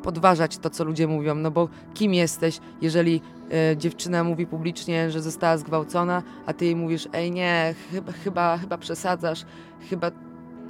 [0.03, 5.23] podważać to, co ludzie mówią, no bo kim jesteś, jeżeli e, dziewczyna mówi publicznie, że
[5.23, 9.45] została zgwałcona, a ty jej mówisz, ej nie, chyba, chyba, chyba przesadzasz,
[9.91, 10.11] chyba,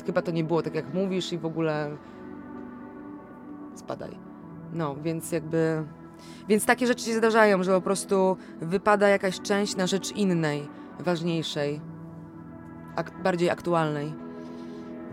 [0.06, 1.96] chyba to nie było tak, jak mówisz i w ogóle
[3.74, 4.10] spadaj.
[4.72, 5.84] No, więc jakby...
[6.48, 10.68] Więc takie rzeczy się zdarzają, że po prostu wypada jakaś część na rzecz innej,
[11.00, 11.80] ważniejszej,
[12.96, 14.12] ak- bardziej aktualnej.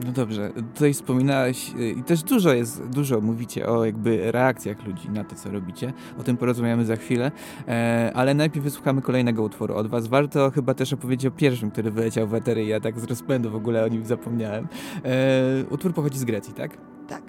[0.06, 5.10] No dobrze, tutaj wspominałeś y, i też dużo jest, dużo mówicie o jakby reakcjach ludzi
[5.10, 5.94] na to, co robicie.
[6.20, 7.32] O tym porozmawiamy za chwilę,
[7.68, 10.08] e, ale najpierw wysłuchamy kolejnego utworu od was.
[10.08, 13.52] Warto chyba też opowiedzieć o pierwszym, który wyleciał w etery i ja tak z rozpędu
[13.52, 14.68] w ogóle o nim zapomniałem.
[15.06, 16.78] E, utwór pochodzi z Grecji, tak?
[17.08, 17.24] Tak.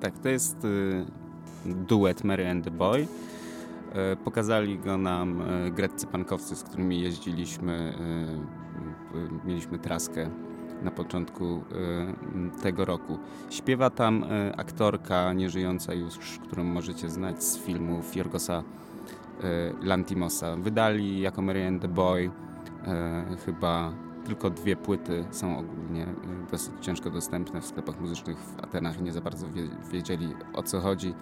[0.00, 1.04] Tak, to jest y,
[1.66, 3.06] duet Mary and the Boy.
[3.94, 7.94] E, Pokazali go nam e, greccy pankowcy, z którymi jeździliśmy.
[7.98, 10.30] e, Mieliśmy traskę
[10.82, 11.64] na początku
[12.62, 13.18] tego roku.
[13.50, 14.24] Śpiewa tam
[14.56, 18.62] aktorka nieżyjąca już, którą możecie znać z filmów Jorgosa
[19.82, 20.56] Lantimosa.
[20.56, 22.30] Wydali jako Mary and the Boy
[23.44, 23.92] chyba
[24.26, 29.02] tylko dwie płyty są ogólnie e, dosyć ciężko dostępne w sklepach muzycznych w Atenach i
[29.02, 31.14] nie za bardzo wie, wiedzieli o co chodzi.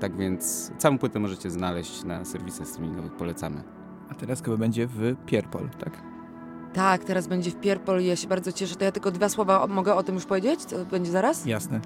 [0.00, 3.62] Tak więc całą płytę możecie znaleźć na serwisach streamingowych, polecamy.
[4.10, 5.92] A teraz chyba będzie w Pierpol, tak?
[6.72, 8.76] Tak, teraz będzie w Pierpol i ja się bardzo cieszę.
[8.76, 10.64] To ja tylko dwa słowa mogę o tym już powiedzieć?
[10.64, 11.46] Co będzie zaraz?
[11.46, 11.80] Jasne.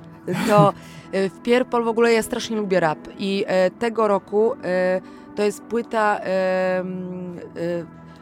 [0.49, 0.73] To
[1.12, 5.01] e, w Pierpol w ogóle ja strasznie lubię rap i e, tego roku e,
[5.37, 6.85] to jest płyta e,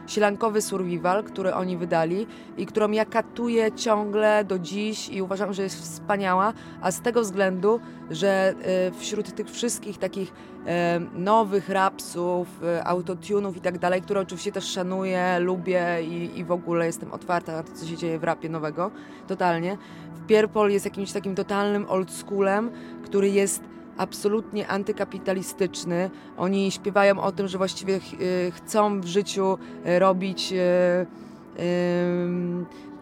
[0.09, 5.63] Sielankowy Survival, który oni wydali i którą ja katuję ciągle do dziś i uważam, że
[5.63, 7.79] jest wspaniała, a z tego względu,
[8.11, 10.33] że e, wśród tych wszystkich takich
[10.65, 16.43] e, nowych rapsów, e, autotunów i tak dalej, które oczywiście też szanuję, lubię i, i
[16.43, 18.91] w ogóle jestem otwarta na to, co się dzieje w rapie nowego,
[19.27, 19.77] totalnie.
[20.15, 22.71] W Pierpol jest jakimś takim totalnym oldschoolem,
[23.03, 23.63] który jest
[23.99, 26.09] absolutnie antykapitalistyczny.
[26.37, 31.05] Oni śpiewają o tym, że właściwie ch- y, chcą w życiu y, robić, y,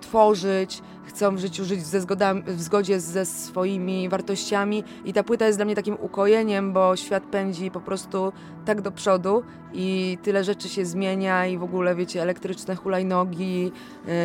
[0.02, 2.00] tworzyć, chcą w życiu żyć ze
[2.48, 7.24] w zgodzie ze swoimi wartościami i ta płyta jest dla mnie takim ukojeniem, bo świat
[7.24, 8.34] pędzi po prostu
[8.66, 9.44] tak do przodu
[9.74, 13.72] i tyle rzeczy się zmienia i w ogóle wiecie, elektryczne hulajnogi,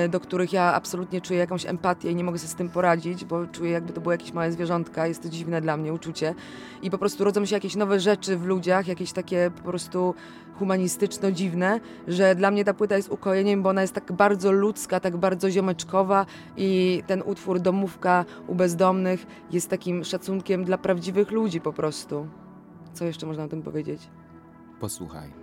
[0.05, 3.25] y, do których ja absolutnie czuję jakąś empatię i nie mogę sobie z tym poradzić,
[3.25, 6.35] bo czuję jakby to było jakieś małe zwierzątka, jest to dziwne dla mnie uczucie.
[6.83, 10.15] I po prostu rodzą się jakieś nowe rzeczy w ludziach, jakieś takie po prostu
[10.59, 15.17] humanistyczno-dziwne, że dla mnie ta płyta jest ukojeniem, bo ona jest tak bardzo ludzka, tak
[15.17, 16.72] bardzo ziomeczkowa i
[17.07, 22.27] ten utwór Domówka u bezdomnych jest takim szacunkiem dla prawdziwych ludzi po prostu.
[22.93, 24.09] Co jeszcze można o tym powiedzieć?
[24.81, 25.42] Posłuchajmy.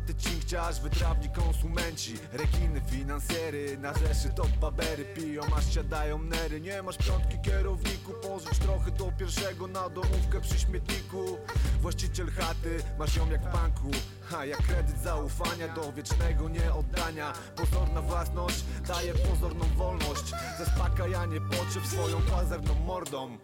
[0.00, 2.14] Wąsaty cinkciarz, wytrawni konsumenci.
[2.32, 5.04] Rekiny, finansjery, na rzeszy top babery.
[5.04, 6.60] Piją, aż siadają nery.
[6.60, 11.38] Nie masz piątki kierowniku, pożycz trochę do pierwszego Na domówkę przy śmietniku.
[11.80, 13.90] Właściciel chaty, masz ją jak w banku.
[14.22, 17.32] Ha, jak kredyt zaufania do wiecznego nieoddania.
[17.56, 20.32] Pozorna własność daje pozorną wolność.
[20.58, 23.38] Zaspokajanie potrzeb swoją pazerną mordą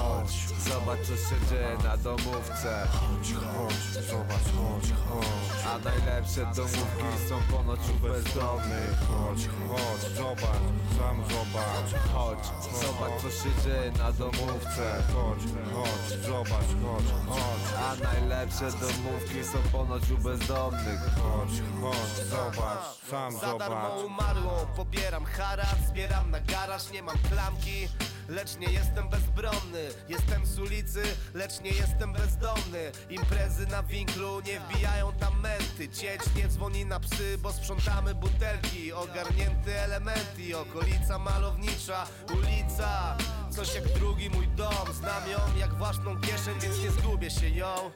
[0.00, 0.32] Chodź,
[0.68, 2.86] zobacz co się dzieje na domówce.
[2.92, 5.64] Chodź, chodź, zobacz, chodź, chodź.
[5.66, 8.94] A najlepsze domówki są ponoć u bezdomnych.
[9.08, 10.64] Chodź, chodź, zobacz,
[10.98, 11.90] sam zobacz.
[12.14, 12.44] Chodź,
[12.82, 15.02] zobacz co się dzieje na domówce.
[15.14, 15.42] Chodź,
[15.74, 17.66] chodź, zobacz, chodź, chodź.
[17.86, 21.00] A najlepsze domówki są ponoć u bezdomnych.
[21.22, 21.50] Chodź,
[21.80, 24.06] chodź, zobacz, sam Za darmo zobacz.
[24.06, 27.88] umarło, pobieram haracz Zbieram na garaż, nie mam klamki
[28.30, 31.02] lecz nie jestem bezbronny Jestem z ulicy,
[31.34, 32.92] lecz nie jestem bezdomny.
[33.10, 35.88] Imprezy na winklu, nie wbijają tam menty.
[35.88, 38.92] Cieć nie dzwoni na psy, bo sprzątamy butelki.
[38.92, 42.06] Ogarnięte elementy, okolica malownicza.
[42.34, 43.16] Ulica,
[43.50, 44.92] coś jak drugi mój dom.
[44.92, 47.90] Znam ją jak własną kieszeń, więc nie zgubię się ją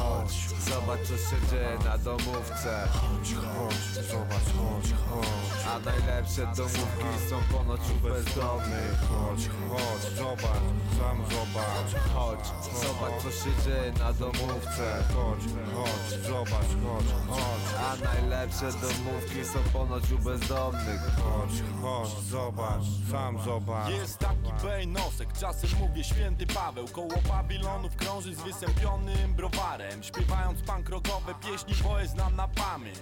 [0.00, 0.34] Chodź,
[0.68, 2.88] zobacz co się dzieje na domówce.
[2.92, 5.64] Chodź, chodź, zobacz, chodź, chodź.
[5.70, 8.94] A najlepsze domówki są ponoć u bezdomnych.
[9.08, 10.66] Chodź, chodź, zobacz,
[10.98, 11.90] sam zobacz.
[12.14, 12.46] Chodź,
[12.82, 15.04] zobacz co się dzieje na domówce.
[15.14, 15.44] Chodź,
[15.74, 17.66] chodź, zobacz, chodź, chodź.
[17.86, 21.00] A najlepsze domówki są ponoć u bezdomnych.
[21.16, 23.90] Chodź, chodź, zobacz, sam zobacz.
[23.90, 26.88] Jest taki bejnosek, czasem mówię święty Paweł.
[26.88, 32.98] Koło pawilonów krąży z wysępionym browarem Śpiewając punk rockowe pieśni, bo je znam na pamięć.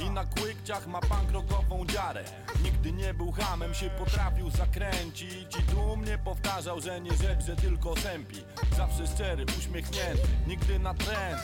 [0.00, 2.24] I na kłykciach ma punk rockową dziarę.
[2.64, 5.56] Nigdy nie był hamem, się potrafił zakręcić.
[5.58, 8.44] I dumnie powtarzał, że nie żebrze, tylko sępi.
[8.76, 11.38] Zawsze szczery, uśmiechnięty, nigdy natrętny.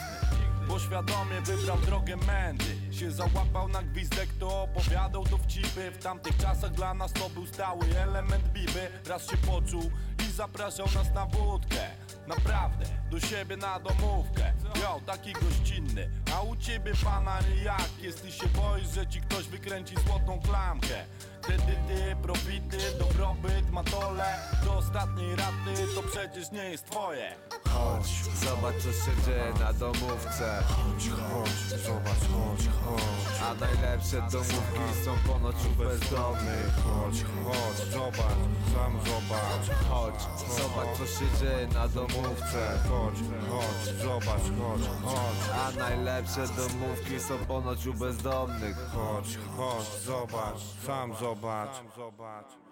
[0.68, 2.76] Bo świadomie wybrał drogę mędy.
[2.90, 5.90] Się załapał na gwizdek, to opowiadał dowcipy.
[5.90, 8.88] W tamtych czasach dla nas to był stały element biby.
[9.06, 9.90] Raz się poczuł
[10.28, 14.52] i zapraszał nas na wódkę Naprawdę, do siebie na domówkę.
[14.82, 16.10] Jo, taki gościnny.
[16.34, 18.02] A u ciebie pana jak?
[18.02, 21.04] Jest się boisz, że ci ktoś wykręci złotą klamkę
[21.46, 24.24] Kredyty, profity, dobrobyt, matole.
[24.64, 27.34] Do ostatniej raty to przecież nie jest twoje.
[27.68, 28.06] Chodź,
[28.44, 30.62] zobacz co się dzieje na domówce.
[30.68, 33.40] Chodź, chodź, zobacz, chodź, chodź.
[33.42, 36.70] A najlepsze domówki są ponoć u bezdomnych.
[36.84, 38.40] Chodź, chodź, zobacz,
[38.74, 39.66] sam zobacz.
[39.88, 40.20] Chodź,
[40.58, 42.78] zobacz co się dzieje na domówce.
[42.88, 43.18] Chodź,
[43.50, 45.50] chodź, zobacz, chodź, chodź.
[45.64, 48.76] A najlepsze domówki są ponoć u bezdomnych.
[48.94, 51.82] Chodź, chodź, zobacz, sam zobacz zobacz.
[51.96, 52.63] Zobacz.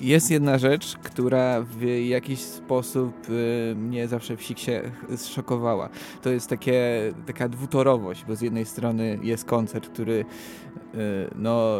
[0.00, 4.72] Jest jedna rzecz, która w jakiś sposób y, mnie zawsze w Siksie
[5.16, 5.88] zszokowała.
[6.22, 6.82] To jest takie,
[7.26, 10.24] taka dwutorowość, bo z jednej strony jest koncert, który
[10.94, 11.78] y, no,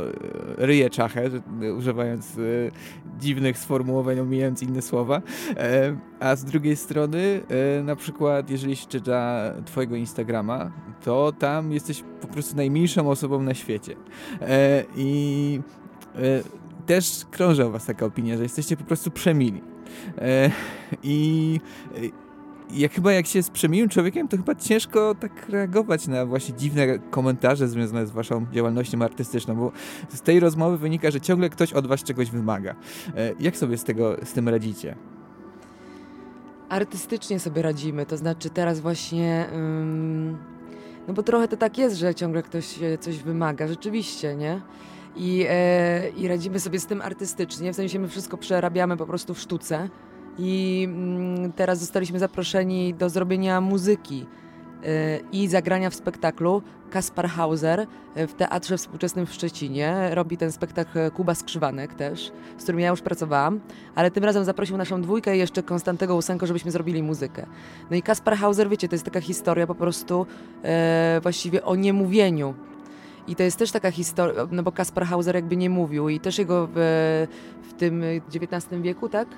[0.56, 1.30] ryje czachę,
[1.62, 2.70] y, używając y,
[3.18, 5.22] dziwnych sformułowań, omijając inne słowa,
[5.56, 7.40] e, a z drugiej strony
[7.78, 10.70] e, na przykład jeżeli się czyta twojego Instagrama,
[11.04, 13.96] to tam jesteś po prostu najmilszą osobą na świecie.
[14.40, 15.60] E, I
[16.16, 19.62] e, też krąży o was taka opinia, że jesteście po prostu przemili.
[20.18, 20.50] E,
[21.02, 21.60] I
[22.74, 26.98] jak chyba jak się jest przemiłym człowiekiem, to chyba ciężko tak reagować na właśnie dziwne
[26.98, 29.72] komentarze związane z waszą działalnością artystyczną, bo
[30.08, 32.74] z tej rozmowy wynika, że ciągle ktoś od was czegoś wymaga.
[33.16, 34.96] E, jak sobie z tego, z tym radzicie?
[36.68, 39.46] Artystycznie sobie radzimy, to znaczy teraz właśnie.
[39.54, 40.36] ym,
[41.08, 44.60] no bo trochę to tak jest, że ciągle ktoś e, coś wymaga, rzeczywiście, nie?
[45.16, 49.34] I, e, I radzimy sobie z tym artystycznie, w sensie my wszystko przerabiamy po prostu
[49.34, 49.88] w sztuce.
[50.38, 54.26] I mm, teraz zostaliśmy zaproszeni do zrobienia muzyki
[54.84, 56.62] e, i zagrania w spektaklu.
[56.90, 62.62] Kaspar Hauser e, w Teatrze Współczesnym w Szczecinie robi ten spektakl Kuba Skrzywanek też, z
[62.62, 63.60] którym ja już pracowałam,
[63.94, 67.46] ale tym razem zaprosił naszą dwójkę i jeszcze Konstantego Łusenko, żebyśmy zrobili muzykę.
[67.90, 70.26] No i Kaspar Hauser, wiecie, to jest taka historia po prostu
[70.62, 72.54] e, właściwie o niemówieniu.
[73.26, 76.38] I to jest też taka historia, no bo Kaspar Hauser jakby nie mówił i też
[76.38, 77.26] jego w,
[77.62, 78.02] w tym
[78.34, 79.28] XIX wieku, tak?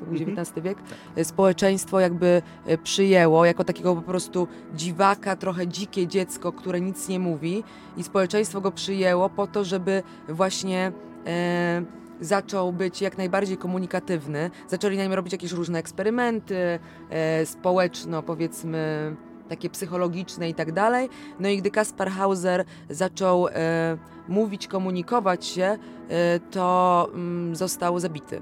[0.00, 0.78] To był XIX wiek.
[1.16, 7.08] E, Społeczeństwo jakby e, przyjęło jako takiego po prostu dziwaka, trochę dzikie dziecko, które nic
[7.08, 7.64] nie mówi
[7.96, 10.92] i społeczeństwo go przyjęło po to, żeby właśnie
[11.26, 11.82] e,
[12.20, 14.50] zaczął być jak najbardziej komunikatywny.
[14.68, 16.78] Zaczęli na nim robić jakieś różne eksperymenty
[17.10, 19.16] e, społeczno, powiedzmy
[19.48, 21.08] takie psychologiczne i tak dalej.
[21.40, 23.96] No i gdy Kaspar Hauser zaczął e,
[24.28, 25.78] mówić, komunikować się,
[26.08, 28.40] e, to mm, został zabity e,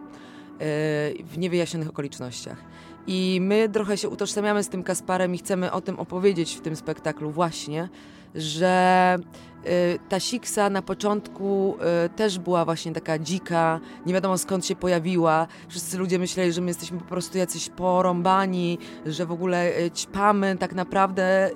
[1.24, 2.58] w niewyjaśnionych okolicznościach.
[3.06, 6.76] I my trochę się utożsamiamy z tym Kasparem i chcemy o tym opowiedzieć w tym
[6.76, 7.88] spektaklu właśnie,
[8.34, 9.16] że
[9.66, 14.76] y, ta Siksa na początku y, też była właśnie taka dzika, nie wiadomo skąd się
[14.76, 15.46] pojawiła.
[15.68, 20.56] Wszyscy ludzie myśleli, że my jesteśmy po prostu jacyś porąbani, że w ogóle y, ćpamy
[20.58, 21.50] tak naprawdę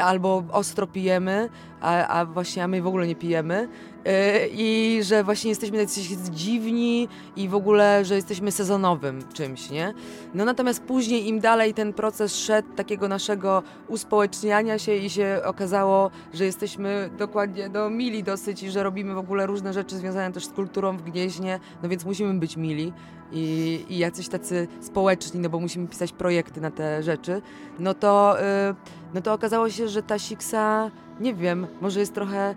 [0.00, 1.48] albo ostro pijemy,
[1.80, 3.68] a, a właśnie a my w ogóle nie pijemy.
[4.06, 9.94] Y, I że właśnie jesteśmy jacyś dziwni i w ogóle, że jesteśmy sezonowym czymś, nie?
[10.34, 16.10] No natomiast później im dalej ten proces szedł takiego naszego uspołeczniania się i się okazało,
[16.34, 20.44] że jesteśmy dokładnie no, mili dosyć i że robimy w ogóle różne rzeczy związane też
[20.44, 22.92] z kulturą w Gnieźnie, no więc musimy być mili
[23.32, 27.42] i, i jacyś tacy społeczni, no bo musimy pisać projekty na te rzeczy,
[27.78, 28.74] no to, y,
[29.14, 30.90] no to okazało się, że ta Siksa,
[31.20, 32.54] nie wiem, może jest trochę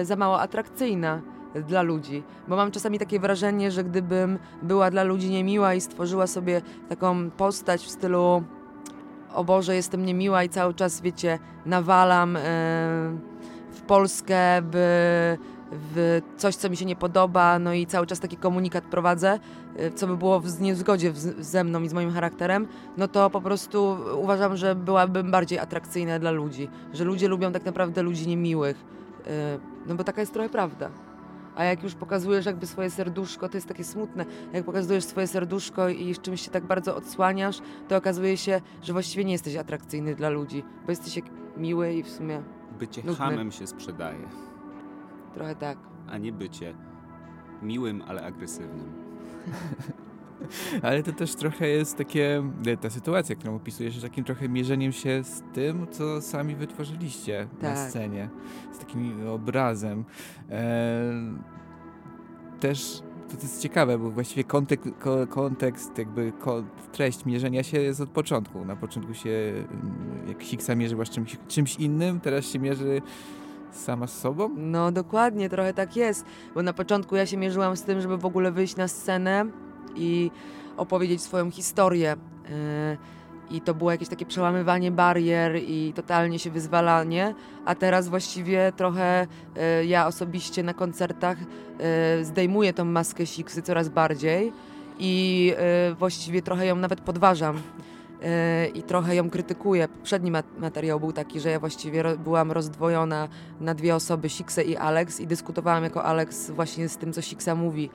[0.00, 1.20] y, za mało atrakcyjna
[1.68, 2.22] dla ludzi.
[2.48, 7.30] Bo mam czasami takie wrażenie, że gdybym była dla ludzi niemiła i stworzyła sobie taką
[7.30, 8.42] postać w stylu
[9.34, 12.40] o Boże, jestem niemiła i cały czas, wiecie, nawalam e,
[13.70, 15.36] w Polskę, w,
[15.94, 19.38] w coś, co mi się nie podoba, no i cały czas taki komunikat prowadzę,
[19.76, 22.66] e, co by było w niezgodzie ze mną i z moim charakterem,
[22.96, 26.68] no to po prostu uważam, że byłabym bardziej atrakcyjna dla ludzi.
[26.92, 28.84] Że ludzie lubią tak naprawdę ludzi niemiłych.
[29.26, 30.90] E, No bo taka jest trochę prawda.
[31.56, 34.24] A jak już pokazujesz jakby swoje serduszko, to jest takie smutne.
[34.52, 37.58] Jak pokazujesz swoje serduszko i z czymś się tak bardzo odsłaniasz,
[37.88, 41.24] to okazuje się, że właściwie nie jesteś atrakcyjny dla ludzi, bo jesteś jak
[41.56, 42.42] miły i w sumie
[42.78, 43.16] Bycie Nudny.
[43.16, 44.18] hamem się sprzedaje,
[45.36, 45.78] trochę tak.
[46.08, 46.74] a nie bycie
[47.62, 48.92] miłym, ale agresywnym.
[50.82, 54.92] Ale to też trochę jest takie, e, ta sytuacja, którą opisujesz, jest takim trochę mierzeniem
[54.92, 57.90] się z tym, co sami wytworzyliście na Tak.
[57.90, 58.28] scenie,
[58.72, 60.04] z takim obrazem.
[60.50, 61.12] E,
[62.60, 66.62] też to jest ciekawe, bo właściwie kontekst, ko, kontekst jakby ko,
[66.92, 68.64] treść mierzenia się jest od początku.
[68.64, 73.02] Na początku się, mm, jak Siksa mierzyła z czymś, czymś innym, teraz się mierzy
[73.70, 74.50] sama z sobą.
[74.56, 76.24] No dokładnie, trochę tak jest.
[76.54, 79.46] Bo na początku ja się mierzyłam z tym, żeby w ogóle wyjść na scenę
[79.94, 80.30] i
[80.76, 82.16] opowiedzieć swoją historię.
[83.50, 87.34] Yy, I to było jakieś takie przełamywanie barier i totalnie się wyzwalanie.
[87.64, 93.88] A teraz właściwie trochę yy, ja osobiście na koncertach yy, zdejmuję tą maskę siksy coraz
[93.88, 94.52] bardziej
[94.98, 95.44] i
[95.88, 97.56] yy, właściwie trochę ją nawet podważam.
[98.74, 99.88] I trochę ją krytykuję.
[99.88, 103.28] Poprzedni mat- materiał był taki, że ja właściwie byłam rozdwojona
[103.60, 107.54] na dwie osoby, Siksę i Alex i dyskutowałam jako Alex właśnie z tym, co Siksa
[107.54, 107.90] mówi,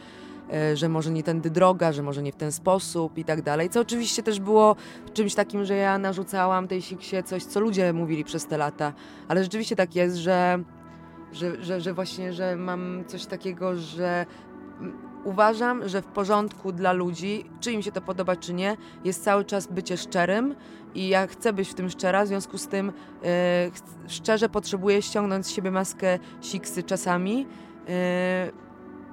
[0.53, 3.69] e, że może nie tędy droga, że może nie w ten sposób i tak dalej,
[3.69, 4.76] co oczywiście też było
[5.13, 8.93] czymś takim, że ja narzucałam tej Siksie coś, co ludzie mówili przez te lata,
[9.28, 10.59] ale rzeczywiście tak jest, że,
[11.34, 14.26] że, że, że właśnie, że mam coś takiego, że
[15.24, 19.45] uważam, że w porządku dla ludzi, czy im się to podoba, czy nie, jest cały
[19.45, 20.55] czas bycie szczerym
[20.95, 22.91] i ja chcę być w tym szczera, w związku z tym
[23.72, 27.47] ch- szczerze potrzebuję ściągnąć z siebie maskę siksy czasami.
[27.89, 28.51] e,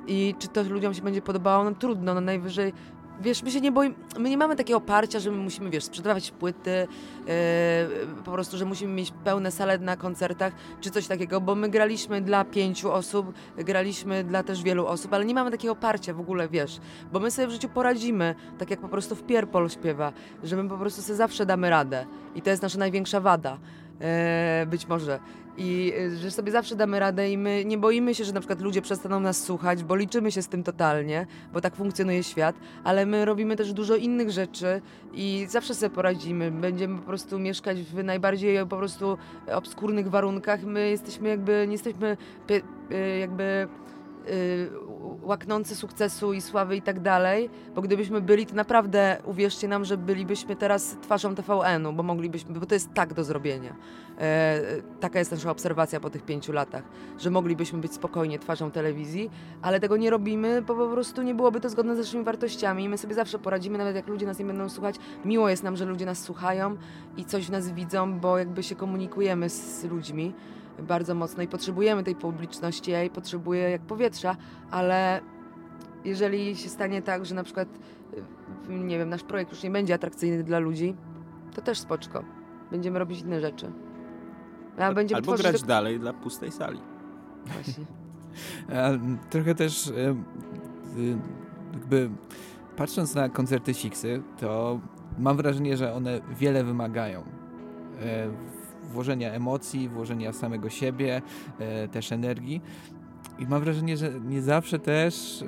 [0.07, 1.65] I czy to ludziom się będzie podobało?
[1.65, 2.73] No trudno, no najwyżej.
[3.21, 6.31] Wiesz, my się nie boimy, my nie mamy takiego oparcia, że my musimy, wiesz, sprzedawać
[6.31, 7.87] płyty, e,
[8.25, 12.21] po prostu, że musimy mieć pełne sale na koncertach, czy coś takiego, bo my graliśmy
[12.21, 16.49] dla pięciu osób, graliśmy dla też wielu osób, ale nie mamy takiego oparcia w ogóle,
[16.49, 16.79] wiesz,
[17.13, 20.13] bo my sobie w życiu poradzimy, tak jak po prostu w Pierpol śpiewa,
[20.43, 23.59] że my po prostu sobie zawsze damy radę i to jest nasza największa wada,
[24.01, 25.21] e, być może.
[25.59, 28.61] I e, że sobie zawsze damy radę i my nie boimy się, że na przykład
[28.61, 33.07] ludzie przestaną nas słuchać, bo liczymy się z tym totalnie, bo tak funkcjonuje świat, ale
[33.07, 34.81] my robimy też dużo innych rzeczy
[35.13, 36.51] i zawsze sobie poradzimy.
[36.51, 39.19] Będziemy po prostu mieszkać w najbardziej po prostu
[39.53, 40.63] obskurnych warunkach.
[40.63, 42.17] My jesteśmy jakby, nie jesteśmy
[42.91, 43.98] e, jakby y,
[45.23, 49.97] łaknący sukcesu i sławy i tak dalej, bo gdybyśmy byli, to naprawdę uwierzcie nam, że
[49.97, 53.77] bylibyśmy teraz twarzą TVN-u, bo moglibyśmy, bo to jest tak do zrobienia.
[54.19, 54.61] E,
[55.01, 56.83] taka jest nasza obserwacja po tych pięciu latach,
[57.19, 59.31] że moglibyśmy być spokojnie twarzą telewizji,
[59.63, 62.99] ale tego nie robimy, bo po prostu nie byłoby to zgodne z naszymi wartościami my
[62.99, 64.97] sobie zawsze poradzimy, nawet jak ludzie nas nie będą słuchać.
[65.25, 66.77] Miło jest nam, że ludzie nas słuchają
[67.17, 70.35] i coś w nas widzą, bo jakby się komunikujemy z ludźmi
[70.83, 74.37] bardzo mocno i potrzebujemy tej publiczności, ja jej potrzebuję jak powietrza,
[74.71, 75.21] ale
[76.05, 77.69] jeżeli się stanie tak, że na przykład,
[78.69, 80.95] y, nie wiem, nasz projekt już nie będzie atrakcyjny dla ludzi,
[81.55, 82.25] to też spoczko.
[82.71, 83.73] Będziemy robić inne rzeczy.
[84.79, 86.81] A będziemy Albo grać dalej dla pustej sali.
[87.47, 87.85] Właśnie.
[89.31, 89.93] Trochę też e,
[91.01, 91.17] y,
[91.75, 92.11] jakby
[92.77, 94.81] patrząc na koncerty Siksy, to
[95.19, 97.23] mam wrażenie, że one wiele wymagają.
[98.89, 101.23] Włożenia emocji, włożenia samego siebie,
[101.59, 102.63] e, też energii.
[103.39, 105.43] I mam wrażenie, że nie zawsze też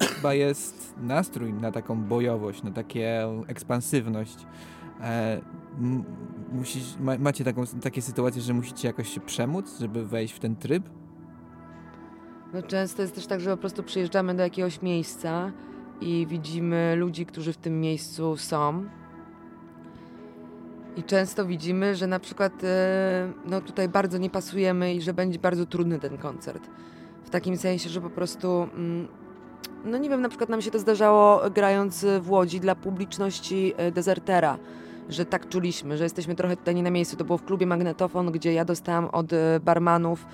[0.00, 4.46] e, chyba jest nastrój na taką bojowość, na takie ekspansywność.
[5.00, 5.40] E,
[6.52, 10.56] musisz, ma, macie taką, takie sytuacje, że musicie jakoś się przemóc, żeby wejść w ten
[10.56, 10.88] tryb?
[12.52, 15.52] No często jest też tak, że po prostu przyjeżdżamy do jakiegoś miejsca
[16.00, 18.84] i widzimy ludzi, którzy w tym miejscu są.
[20.96, 25.38] I często widzimy, że na przykład e, no tutaj bardzo nie pasujemy i że będzie
[25.38, 26.70] bardzo trudny ten koncert.
[27.24, 29.08] W takim sensie, że po prostu mm,
[29.84, 33.92] no nie wiem, na przykład nam się to zdarzało grając w Łodzi dla publiczności e,
[33.92, 34.58] dezertera,
[35.08, 37.16] że tak czuliśmy, że jesteśmy trochę tutaj nie na miejscu.
[37.16, 40.26] To było w klubie Magnetofon, gdzie ja dostałam od e, barmanów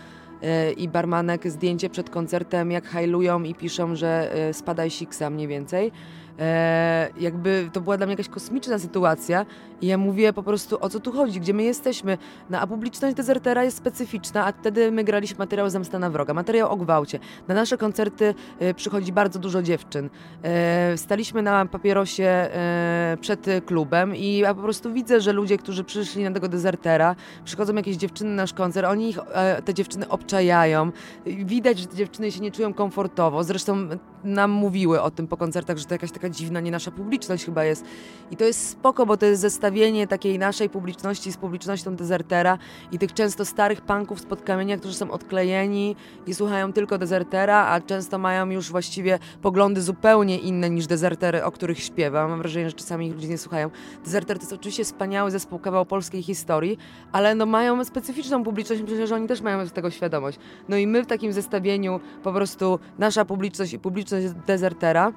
[0.42, 5.48] e, i barmanek zdjęcie przed koncertem, jak hajlują i piszą, że e, spadaj siksa mniej
[5.48, 5.92] więcej.
[6.40, 9.46] E, jakby to była dla mnie jakaś kosmiczna sytuacja
[9.80, 12.18] i ja mówię po prostu o co tu chodzi, gdzie my jesteśmy.
[12.50, 16.72] No a publiczność dezertera jest specyficzna, a wtedy my graliśmy materiał Zemsta na wroga, materiał
[16.72, 17.18] o gwałcie.
[17.48, 20.10] Na nasze koncerty e, przychodzi bardzo dużo dziewczyn.
[20.42, 25.84] E, staliśmy na papierosie e, przed klubem i ja po prostu widzę, że ludzie, którzy
[25.84, 30.08] przyszli na tego dezertera, przychodzą jakieś dziewczyny na nasz koncert, oni ich, e, te dziewczyny
[30.08, 30.92] obczajają.
[31.26, 33.44] Widać, że te dziewczyny się nie czują komfortowo.
[33.44, 33.88] Zresztą
[34.24, 37.64] nam mówiły o tym po koncertach, że to jakaś taka dziwna, nie nasza publiczność chyba
[37.64, 37.84] jest.
[38.30, 42.58] I to jest spoko, bo to jest zestawienie takiej naszej publiczności z publicznością dezertera
[42.92, 47.80] i tych często starych punków z podkamienia, którzy są odklejeni i słuchają tylko dezertera, a
[47.80, 52.28] często mają już właściwie poglądy zupełnie inne niż dezertery, o których śpiewa.
[52.28, 53.70] Mam wrażenie, że czasami ich ludzie nie słuchają.
[54.04, 56.78] Dezerter to jest oczywiście wspaniały zespół kawał polskiej historii,
[57.12, 60.38] ale no mają specyficzną publiczność, myślę, że oni też mają z tego świadomość.
[60.68, 65.12] No i my w takim zestawieniu po prostu nasza publiczność i publiczność dezertera,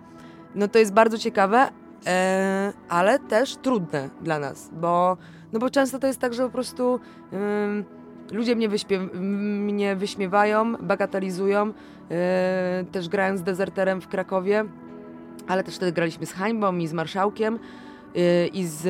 [0.56, 1.70] no to jest bardzo ciekawe,
[2.06, 5.18] e, ale też trudne dla nas, bo,
[5.54, 7.00] no bo często to jest tak, że po prostu
[7.34, 7.86] ym,
[8.32, 11.74] ludzie mnie, wyśpiew- mnie wyśmiewają, bagatelizują,
[12.12, 14.66] e, też grając z dezerterem w Krakowie,
[15.48, 17.60] ale też wtedy graliśmy z Hańbą i z Marszałkiem
[18.16, 18.86] e, i z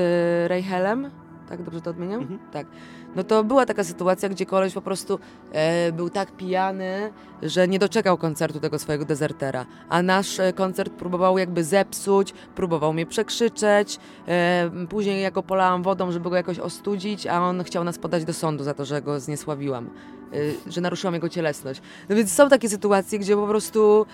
[0.49, 1.11] Rejhelem,
[1.49, 2.21] tak dobrze to odmieniam?
[2.21, 2.39] Mhm.
[2.51, 2.67] Tak.
[3.15, 5.19] No to była taka sytuacja, gdzie koleś po prostu
[5.51, 9.65] e, był tak pijany, że nie doczekał koncertu tego swojego dezertera.
[9.89, 13.99] A nasz e, koncert próbował jakby zepsuć, próbował mnie przekrzyczeć.
[14.27, 18.25] E, później ja go polałam wodą, żeby go jakoś ostudzić, a on chciał nas podać
[18.25, 19.89] do sądu za to, że go zniesławiłam.
[20.33, 21.81] E, że naruszyłam jego cielesność.
[22.09, 24.05] No więc są takie sytuacje, gdzie po prostu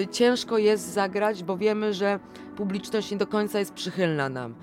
[0.00, 2.18] e, ciężko jest zagrać, bo wiemy, że
[2.56, 4.54] publiczność nie do końca jest przychylna nam.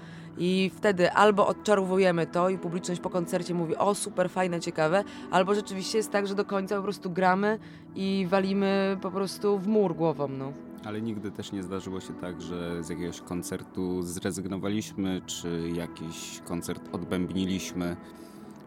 [0.43, 5.55] I wtedy albo odczarowujemy to i publiczność po koncercie mówi o super, fajne, ciekawe, albo
[5.55, 7.59] rzeczywiście jest tak, że do końca po prostu gramy
[7.95, 10.27] i walimy po prostu w mur głową.
[10.27, 10.53] No.
[10.85, 16.89] Ale nigdy też nie zdarzyło się tak, że z jakiegoś koncertu zrezygnowaliśmy, czy jakiś koncert
[16.91, 17.95] odbębniliśmy.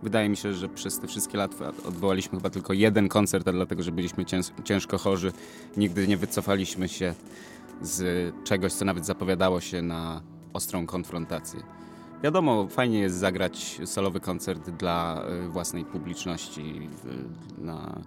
[0.02, 3.82] Wydaje mi się, że przez te wszystkie lata odwołaliśmy chyba tylko jeden koncert, a dlatego,
[3.82, 5.32] że byliśmy cięż, ciężko chorzy.
[5.76, 7.14] Nigdy nie wycofaliśmy się
[7.82, 11.62] z czegoś, co nawet zapowiadało się na ostrą konfrontację.
[12.22, 16.88] Wiadomo, fajnie jest zagrać solowy koncert dla y, własnej publiczności
[17.60, 18.00] y, na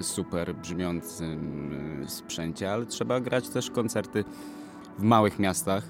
[0.00, 1.72] super brzmiącym
[2.02, 4.24] y, sprzęcie, ale trzeba grać też koncerty
[4.98, 5.88] w małych miastach,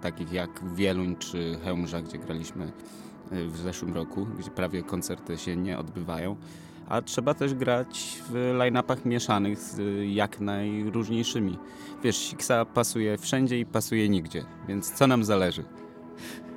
[0.00, 2.72] takich jak Wieluń czy Chełmża, gdzie graliśmy
[3.30, 6.36] w zeszłym roku, gdzie prawie koncerty się nie odbywają.
[6.88, 9.80] A trzeba też grać w line-upach mieszanych z
[10.14, 11.58] jak najróżniejszymi.
[12.02, 15.64] Wiesz, Siksa pasuje wszędzie i pasuje nigdzie, więc co nam zależy?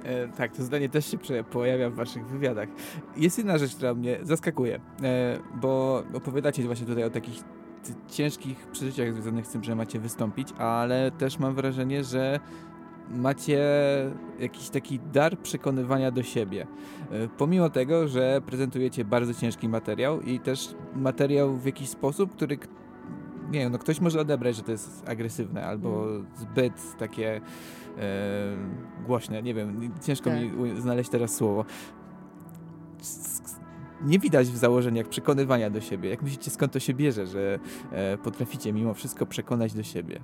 [0.03, 1.17] E, tak, to zdanie też się
[1.51, 2.69] pojawia w waszych wywiadach.
[3.17, 7.43] Jest jedna rzecz, która mnie zaskakuje, e, bo opowiadacie właśnie tutaj o takich
[8.07, 12.39] ciężkich przeżyciach związanych z tym, że macie wystąpić, ale też mam wrażenie, że
[13.09, 13.59] macie
[14.39, 16.67] jakiś taki dar przekonywania do siebie.
[17.11, 22.57] E, Pomimo tego, że prezentujecie bardzo ciężki materiał i też materiał w jakiś sposób, który
[23.51, 26.05] nie wiem, no ktoś może odebrać, że to jest agresywne albo
[26.35, 27.41] zbyt takie e,
[29.05, 30.39] głośne, nie wiem, ciężko Tak.
[30.39, 31.65] mi znaleźć teraz słowo.
[34.01, 36.09] Nie widać w założeniach przekonywania do siebie.
[36.09, 37.59] Jak myślicie, skąd to się bierze, że
[37.91, 40.19] e, potraficie mimo wszystko przekonać do siebie?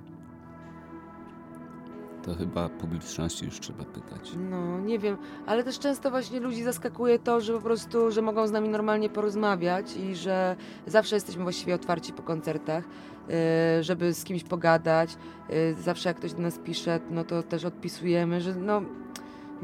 [2.24, 4.32] To chyba publiczności już trzeba pytać.
[4.50, 5.16] No, nie wiem,
[5.46, 9.08] ale też często właśnie ludzi zaskakuje to, że po prostu, że mogą z nami normalnie
[9.10, 10.56] porozmawiać i że
[10.86, 12.84] zawsze jesteśmy właściwie otwarci po koncertach,
[13.28, 13.34] yy,
[13.82, 15.16] żeby z kimś pogadać.
[15.48, 18.82] Yy, zawsze jak ktoś do nas pisze, no to też odpisujemy, że no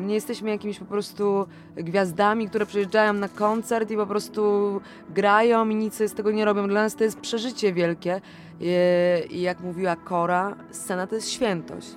[0.07, 1.47] nie jesteśmy jakimiś po prostu
[1.77, 4.81] gwiazdami, które przyjeżdżają na koncert i po prostu
[5.15, 6.69] grają i nic z tego nie robią.
[6.69, 8.21] Dla nas to jest przeżycie wielkie.
[9.31, 11.89] I jak mówiła Kora, scena to jest świętość.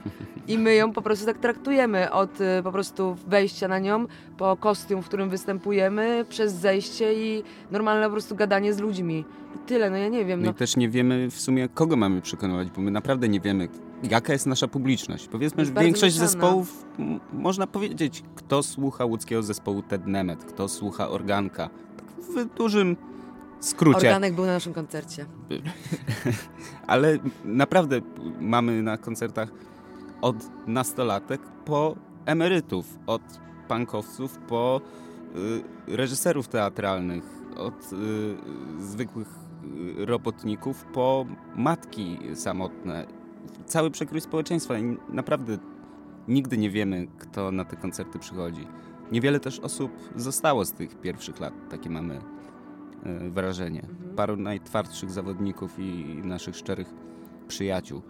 [0.47, 4.05] I my ją po prostu tak traktujemy od y, po prostu wejścia na nią,
[4.37, 9.25] po kostium, w którym występujemy, przez zejście i normalne po prostu gadanie z ludźmi.
[9.55, 10.39] I tyle, no ja nie wiem.
[10.39, 13.39] No No, i też nie wiemy w sumie, kogo mamy przekonywać, bo my naprawdę nie
[13.39, 13.67] wiemy,
[14.03, 15.27] jaka jest nasza publiczność.
[15.27, 16.27] Powiedzmy, że większość mieszana.
[16.27, 21.69] zespołów, m, można powiedzieć, kto słucha łódzkiego zespołu Ted Nemet, kto słucha Organka.
[21.97, 22.05] Tak
[22.47, 22.97] w dużym
[23.59, 23.97] skrócie.
[23.97, 25.25] Organek był na naszym koncercie.
[26.87, 28.01] Ale naprawdę
[28.39, 29.49] mamy na koncertach
[30.21, 30.35] od
[30.67, 31.95] nastolatek po
[32.25, 33.21] emerytów, od
[33.67, 34.81] punkowców po
[35.87, 37.23] y, reżyserów teatralnych,
[37.57, 38.35] od y,
[38.79, 39.27] zwykłych
[39.99, 41.25] y, robotników po
[41.55, 43.22] matki samotne.
[43.65, 45.57] Cały przekrój społeczeństwa i naprawdę
[46.27, 48.67] nigdy nie wiemy, kto na te koncerty przychodzi.
[49.11, 52.15] Niewiele też osób zostało z tych pierwszych lat, takie mamy
[53.25, 53.81] y, wrażenie.
[53.89, 54.15] Mhm.
[54.15, 56.93] Paru najtwardszych zawodników i naszych szczerych
[57.47, 58.01] przyjaciół.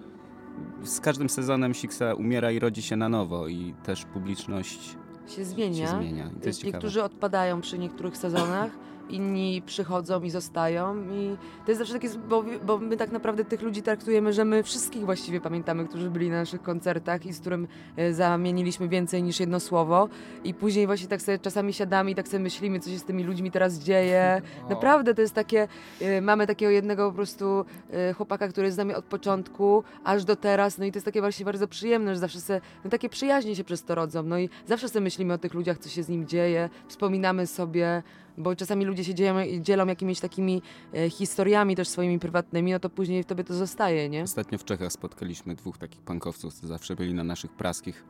[0.83, 5.87] z każdym sezonem Siksa umiera i rodzi się na nowo i też publiczność Się zmienia.
[5.87, 6.29] się zmienia.
[6.63, 8.71] Niektórzy odpadają przy niektórych sezonach,
[9.09, 10.95] inni przychodzą i zostają.
[11.11, 14.63] I to jest zawsze takie, bo, bo my tak naprawdę tych ludzi traktujemy, że my
[14.63, 19.39] wszystkich właściwie pamiętamy, którzy byli na naszych koncertach i z którym e, zamieniliśmy więcej niż
[19.39, 20.09] jedno słowo.
[20.43, 23.23] I później właśnie tak sobie czasami siadamy i tak sobie myślimy, co się z tymi
[23.23, 24.41] ludźmi teraz dzieje.
[24.69, 25.67] Naprawdę to jest takie,
[26.01, 30.25] e, mamy takiego jednego po prostu e, chłopaka, który jest z nami od początku aż
[30.25, 33.09] do teraz, no i to jest takie właśnie bardzo przyjemne, że zawsze se, no takie
[33.09, 36.03] przyjaźnie się przez to rodzą, no i zawsze sobie myślimy o tych ludziach, co się
[36.03, 38.03] z nim dzieje, wspominamy sobie,
[38.37, 40.61] bo czasami ludzie się dzieją, dzielą jakimiś takimi
[40.93, 44.23] e, historiami też swoimi prywatnymi, no to później w tobie to zostaje, nie?
[44.23, 48.03] Ostatnio w Czechach spotkaliśmy dwóch takich punkowców, co zawsze byli na naszych praskich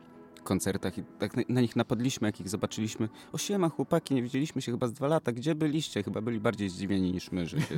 [0.44, 3.08] koncertach i tak na, na nich napadliśmy, jak ich zobaczyliśmy.
[3.32, 5.32] O siema chłopaki, nie widzieliśmy się chyba z dwa lata.
[5.32, 6.02] Gdzie byliście?
[6.02, 7.74] Chyba byli bardziej zdziwieni niż my, że się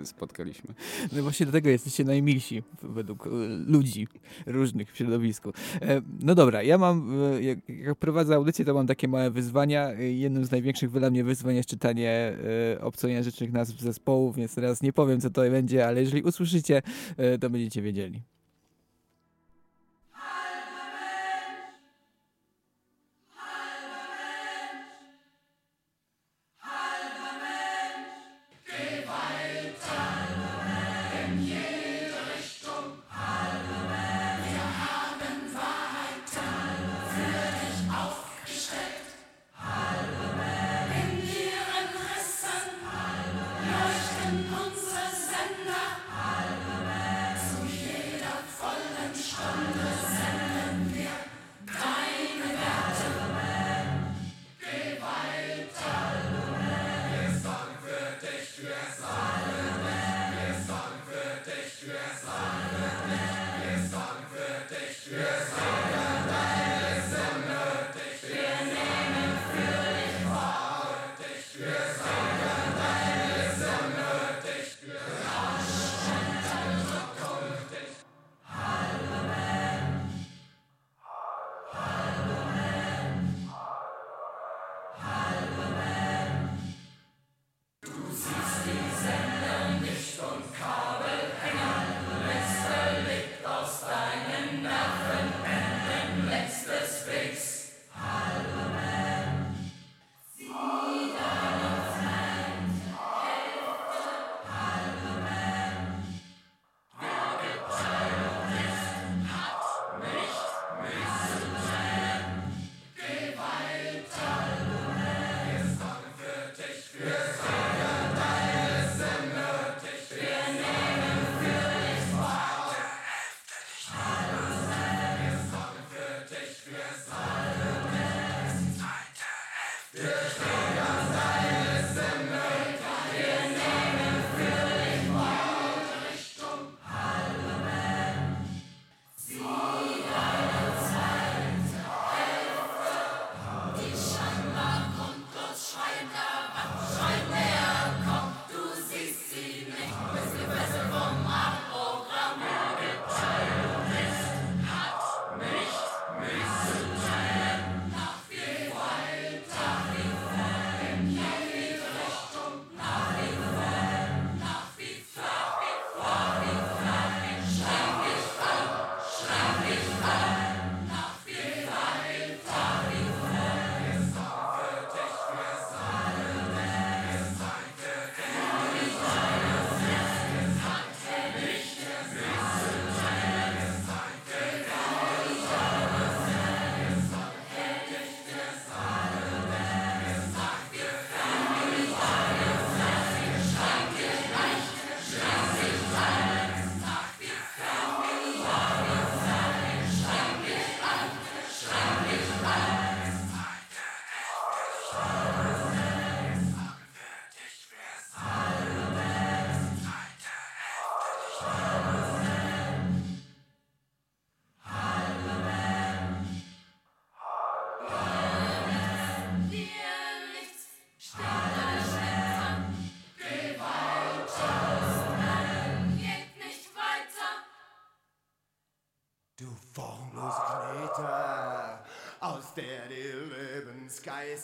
[0.00, 0.74] y, spotkaliśmy.
[1.12, 3.30] No właśnie do tego jesteście najmilsi według e,
[3.66, 4.08] ludzi
[4.46, 5.52] różnych w środowisku.
[5.82, 9.92] E, No dobra, ja mam, jak, jak prowadzę audycję, to mam takie małe wyzwania.
[9.92, 12.36] Jednym z największych dla mnie wyzwań jest czytanie
[12.80, 16.82] obcojęzycznych nazw zespołów, więc teraz nie powiem, co to będzie, ale jeżeli usłyszycie,
[17.40, 18.22] to będziecie wiedzieli.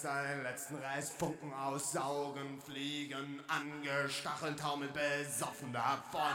[0.07, 6.31] Den letzten Restfunken aussaugen, fliegen, angestachelt, taumeln besoffen davon.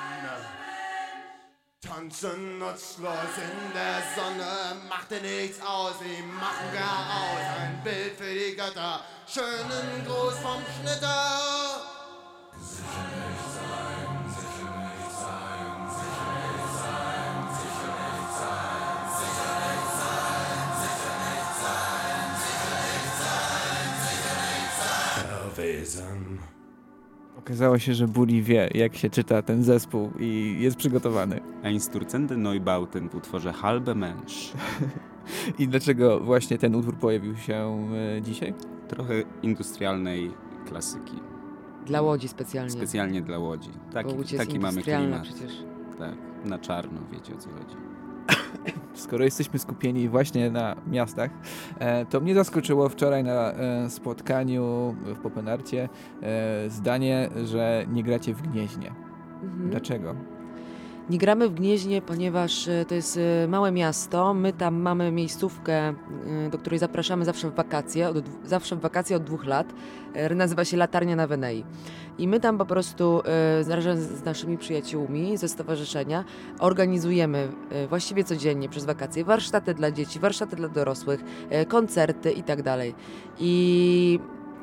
[1.80, 7.60] Tanzen nutzlos in der Sonne, machte nichts aus, sie machen gar aus.
[7.62, 11.51] Ein Bild für die Götter, schönen Gruß vom Schnitter.
[25.82, 26.38] Verwesen.
[27.38, 31.42] Okazało się, że Buri wie, jak się czyta ten zespół i jest przygotowany.
[31.64, 34.34] Einsturzende Neubauten w utworze Halbe Mensch.
[35.60, 38.54] I dlaczego właśnie ten utwór pojawił się e, dzisiaj?
[38.88, 39.14] Trochę
[39.44, 40.32] industrialnej
[40.68, 41.20] klasyki.
[41.86, 42.72] Dla Łodzi specjalnie.
[42.72, 43.70] Specjalnie dla Łodzi.
[43.94, 45.24] Taki, Bo Łódź jest taki mamy klimat.
[45.24, 45.54] przecież.
[46.00, 46.16] Tak,
[46.46, 47.76] na czarno, wiecie o co chodzi.
[48.94, 51.32] Skoro jesteśmy skupieni właśnie na miastach,
[51.80, 55.90] e, to mnie zaskoczyło wczoraj na e, spotkaniu w Popenarcie
[56.22, 58.92] e, zdanie, że nie gracie w Gnieźnie.
[59.44, 59.70] Mhm.
[59.70, 60.16] Dlaczego?
[61.10, 64.34] Nie gramy w Gnieźnie, ponieważ e, to jest e, małe miasto.
[64.34, 65.94] My tam mamy miejscówkę, e,
[66.52, 69.74] do której zapraszamy zawsze w wakacje, od, zawsze w wakacje od dwóch lat.
[70.36, 71.64] Nazywa się Latarnia na Wenei.
[72.18, 73.22] I my tam po prostu
[73.68, 76.24] razem z naszymi przyjaciółmi ze stowarzyszenia
[76.60, 77.48] organizujemy
[77.90, 81.24] właściwie codziennie przez wakacje warsztaty dla dzieci, warsztaty dla dorosłych,
[81.68, 82.62] koncerty i tak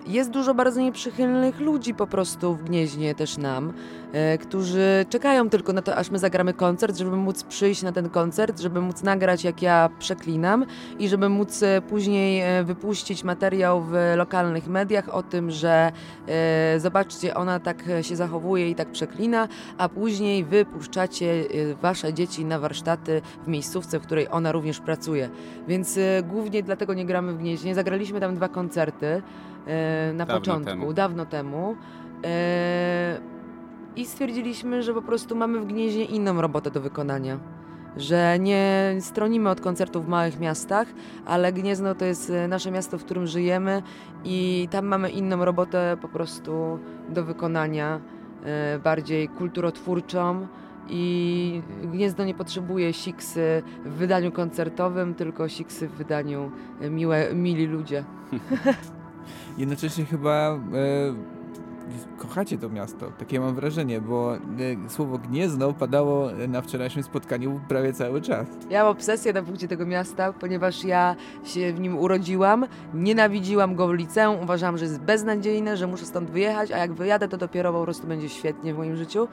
[0.09, 3.73] jest dużo bardzo nieprzychylnych ludzi po prostu w Gnieźnie też nam,
[4.13, 8.11] e, którzy czekają tylko na to, aż my zagramy koncert, żeby móc przyjść na ten
[8.11, 10.67] koncert, żeby móc nagrać jak ja przeklinam
[10.99, 15.93] i żeby móc e, później e, wypuścić materiał w lokalnych mediach o tym, że
[16.29, 19.49] e, zobaczcie, ona tak się zachowuje i tak przeklina,
[19.79, 24.81] a później wy puszczacie e, wasze dzieci na warsztaty w miejscówce, w której ona również
[24.81, 25.31] pracuje.
[25.69, 27.75] Więc głównie dlatego nie gramy w Gnieźnie.
[27.75, 29.23] Zagraliśmy tam dwa koncerty
[30.15, 30.93] na Dawno początku, temu.
[30.93, 31.77] dawno temu.
[32.25, 33.21] E,
[33.97, 37.39] I stwierdziliśmy, że po prostu mamy w Gnieźnie inną robotę do wykonania.
[37.97, 40.89] Że nie stronimy od koncertów w małych miastach,
[41.27, 43.83] ale Gniezno to jest e, nasze miasto, w którym żyjemy
[44.25, 48.01] i tam mamy inną robotę po prostu do wykonania,
[48.45, 50.47] e, bardziej kulturotwórczą.
[50.91, 56.51] I Gniezno nie potrzebuje siksy w wydaniu koncertowym, tylko siksy w wydaniu
[56.81, 58.05] e, miłe, mili ludzie.
[59.59, 60.59] Jednocześnie chyba e,
[62.19, 64.39] kochacie to miasto, takie mam wrażenie, bo e,
[64.89, 68.47] słowo Gniezno padało na wczorajszym spotkaniu prawie cały czas.
[68.71, 73.89] Ja mam obsesję na punkcie tego miasta, ponieważ ja się w nim urodziłam, nienawidziłam go
[73.89, 77.73] w liceum, uważałam, że jest beznadziejne, że muszę stąd wyjechać, a jak wyjadę, to dopiero
[77.73, 79.29] po prostu będzie świetnie w moim życiu.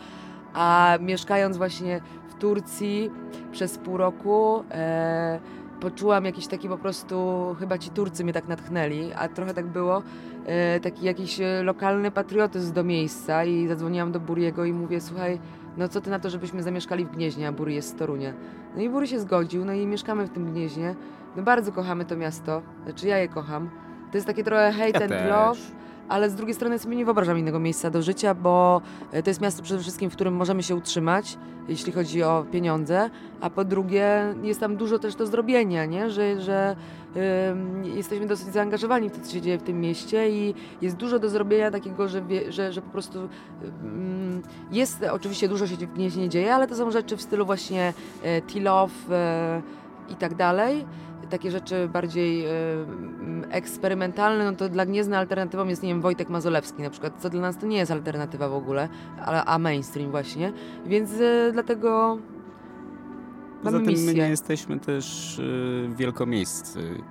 [0.54, 3.12] A mieszkając właśnie w Turcji
[3.52, 5.40] przez pół roku, e,
[5.80, 7.16] poczułam jakiś taki po prostu,
[7.60, 10.04] chyba ci Turcy mnie tak natchnęli, a trochę tak było,
[10.46, 15.40] e, taki jakiś e, lokalny patriotyzm do miejsca i zadzwoniłam do Buriego i mówię, słuchaj,
[15.78, 18.34] no co ty na to, żebyśmy zamieszkali w Gnieźnie, a Buri jest z Torunia.
[18.76, 20.96] No i Bury się zgodził, no i mieszkamy w tym Gnieźnie.
[21.36, 23.70] No bardzo kochamy to miasto, znaczy ja je kocham.
[24.12, 25.30] To jest takie trochę hate Ja and też.
[25.30, 25.60] love,
[26.10, 28.82] ale z drugiej strony sobie nie wyobrażam innego miejsca do życia, bo
[29.12, 31.38] e, to jest miasto przede wszystkim, w którym możemy się utrzymać,
[31.68, 33.10] jeśli chodzi o pieniądze,
[33.42, 36.10] a po drugie jest tam dużo też do zrobienia, nie?
[36.10, 36.76] że, że
[37.84, 41.30] jesteśmy dosyć zaangażowani w to, co się dzieje w tym mieście i jest dużo do
[41.30, 43.30] zrobienia takiego, że, wie, że, że po prostu
[44.72, 47.94] jest, oczywiście dużo się w Gnieźnie dzieje, ale to są rzeczy w stylu właśnie
[48.24, 49.62] e, Tilow e,
[50.10, 50.86] i tak dalej.
[51.30, 56.82] Takie rzeczy bardziej mm, eksperymentalne, no to dla Gniezna alternatywą jest, nie wiem, Wojtek Mazolewski
[56.82, 58.90] na przykład, co dla nas to nie jest alternatywa w ogóle,
[59.26, 60.54] ale, a mainstream właśnie,
[60.86, 62.18] więc e, dlatego
[63.64, 64.24] Poza mamy tym my misję.
[64.24, 67.04] nie jesteśmy też y, wielkomiejscy.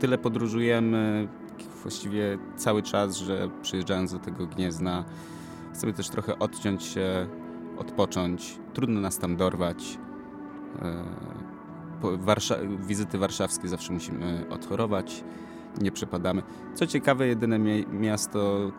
[0.00, 1.28] Tyle podróżujemy
[1.82, 5.04] właściwie cały czas, że przyjeżdżając do tego Gniezna
[5.74, 7.26] chcemy też trochę odciąć się,
[7.78, 8.58] odpocząć.
[8.72, 9.98] Trudno nas tam dorwać.
[12.12, 15.24] Warsza- wizyty warszawskie zawsze musimy odchorować.
[15.80, 16.42] Nie przepadamy.
[16.74, 18.70] Co ciekawe, jedyne mie- miasto,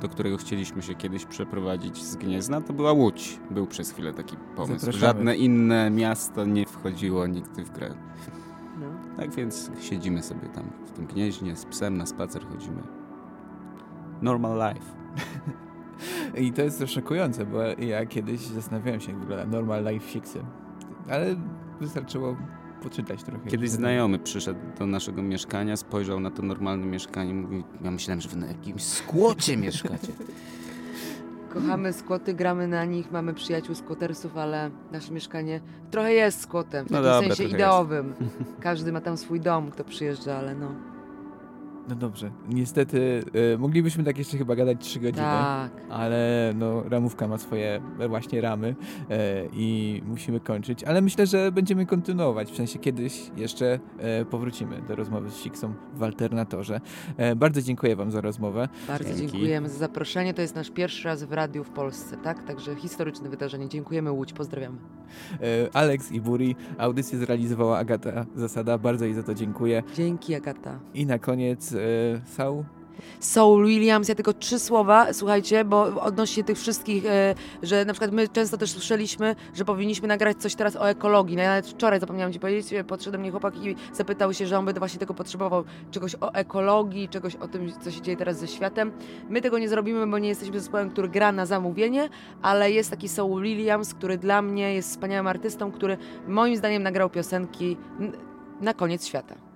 [0.00, 3.40] do którego chcieliśmy się kiedyś przeprowadzić z Gniezna, to była Łódź.
[3.50, 4.78] Był przez chwilę taki pomysł.
[4.78, 5.00] Zapraszamy.
[5.00, 7.94] Żadne inne miasto nie wchodziło nigdy w grę.
[8.80, 8.86] No.
[9.16, 12.82] Tak więc siedzimy sobie tam w tym gnieźnie z psem na spacer chodzimy.
[14.22, 14.86] Normal life.
[16.44, 20.44] I to jest szokujące, bo ja kiedyś zastanawiałem się, jak wygląda normal life fixy.
[21.10, 21.36] Ale
[21.80, 22.36] wystarczyło
[22.78, 23.50] poczytać trochę.
[23.50, 28.20] Kiedyś znajomy przyszedł do naszego mieszkania, spojrzał na to normalne mieszkanie i mówi, ja myślałem,
[28.20, 30.12] że wy na jakimś skłocie mieszkacie.
[31.54, 35.60] Kochamy skłoty, gramy na nich, mamy przyjaciół skłotersów, ale nasze mieszkanie
[35.90, 38.14] trochę jest skłotem, w No takim dobra, sensie ideowym.
[38.60, 40.74] Każdy ma tam swój dom, kto przyjeżdża, ale no.
[41.88, 43.24] No dobrze, niestety
[43.54, 45.72] e, moglibyśmy tak jeszcze chyba gadać 3 godziny, Tak.
[45.90, 48.76] ale no ramówka ma swoje właśnie ramy
[49.10, 54.82] e, i musimy kończyć, ale myślę, że będziemy kontynuować, w sensie kiedyś jeszcze e, powrócimy
[54.88, 56.80] do rozmowy z Siksą w Alternatorze.
[57.36, 58.68] Bardzo dziękuję wam za rozmowę.
[58.88, 59.20] Bardzo Dzięki.
[59.32, 60.34] dziękujemy za zaproszenie.
[60.34, 62.42] To jest nasz pierwszy raz w radiu w Polsce, tak?
[62.42, 63.68] Także historyczne wydarzenie.
[63.68, 64.78] Dziękujemy Łódź, pozdrawiamy.
[65.72, 69.82] Alex i Buri, audycję zrealizowała Agata Zasada, bardzo jej za to dziękuję.
[69.94, 70.80] Dzięki Agata.
[70.94, 72.64] I na koniec e, Sau.
[73.20, 78.12] Soul Williams, ja tylko trzy słowa, słuchajcie, bo odnośnie tych wszystkich, e, że na przykład
[78.12, 81.36] my często też słyszeliśmy, że powinniśmy nagrać coś teraz o ekologii.
[81.36, 84.46] No ja nawet wczoraj zapomniałam ci powiedzieć, e, podszedł do mnie chłopak i zapytał się,
[84.46, 88.16] że on by właśnie tego potrzebował, czegoś o ekologii, czegoś o tym, co się dzieje
[88.16, 88.92] teraz ze światem.
[89.28, 92.08] My tego nie zrobimy, bo nie jesteśmy zespołem, który gra na zamówienie,
[92.42, 95.96] ale jest taki Soul Williams, który dla mnie jest wspaniałym artystą, który
[96.28, 97.76] moim zdaniem nagrał piosenki
[98.60, 99.47] na koniec świata.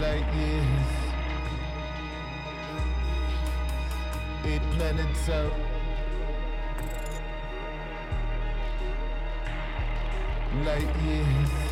[0.00, 0.64] Light years,
[4.44, 5.52] Eight planets out.
[10.64, 11.63] Light years.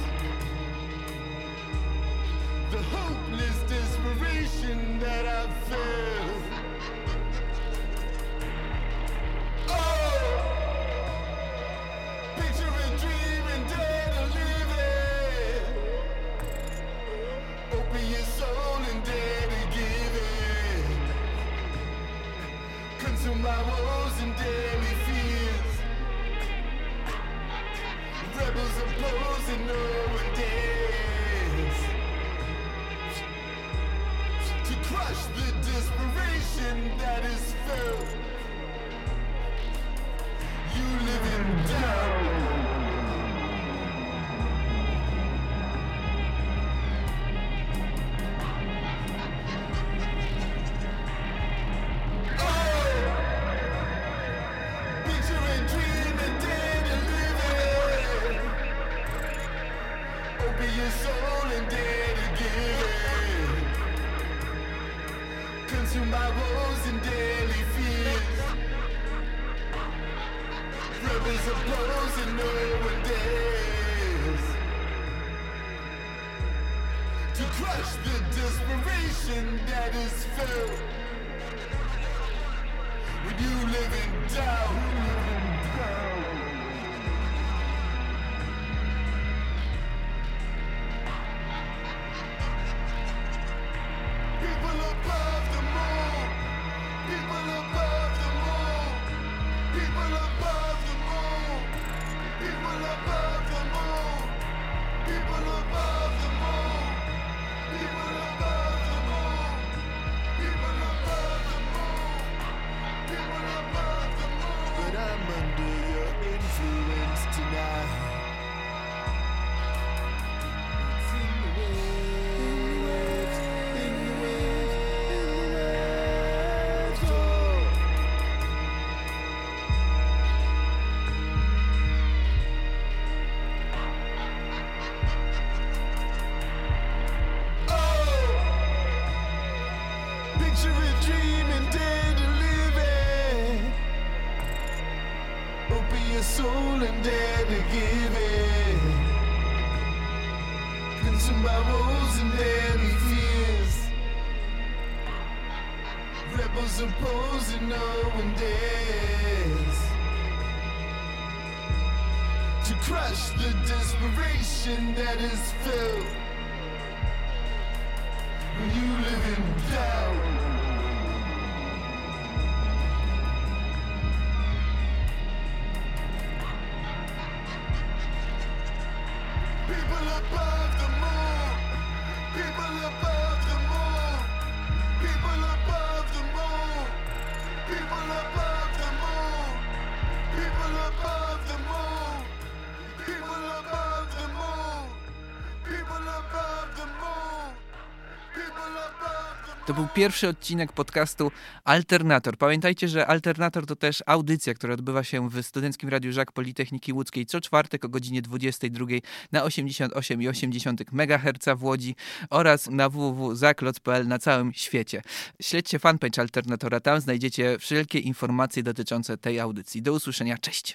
[199.73, 201.31] To był pierwszy odcinek podcastu
[201.65, 202.37] Alternator.
[202.37, 207.27] Pamiętajcie, że Alternator to też audycja, która odbywa się w Studenckim Radiu Żak Politechniki Łódzkiej
[207.27, 208.87] co czwartek o godzinie 22
[209.33, 211.97] na 88,8 MHz w Łodzi
[212.31, 215.03] oraz na www.zakloc.pl na całym świecie.
[215.43, 219.83] Śledźcie fanpage Alternatora, tam znajdziecie wszelkie informacje dotyczące tej audycji.
[219.83, 220.71] Do usłyszenia, cześć!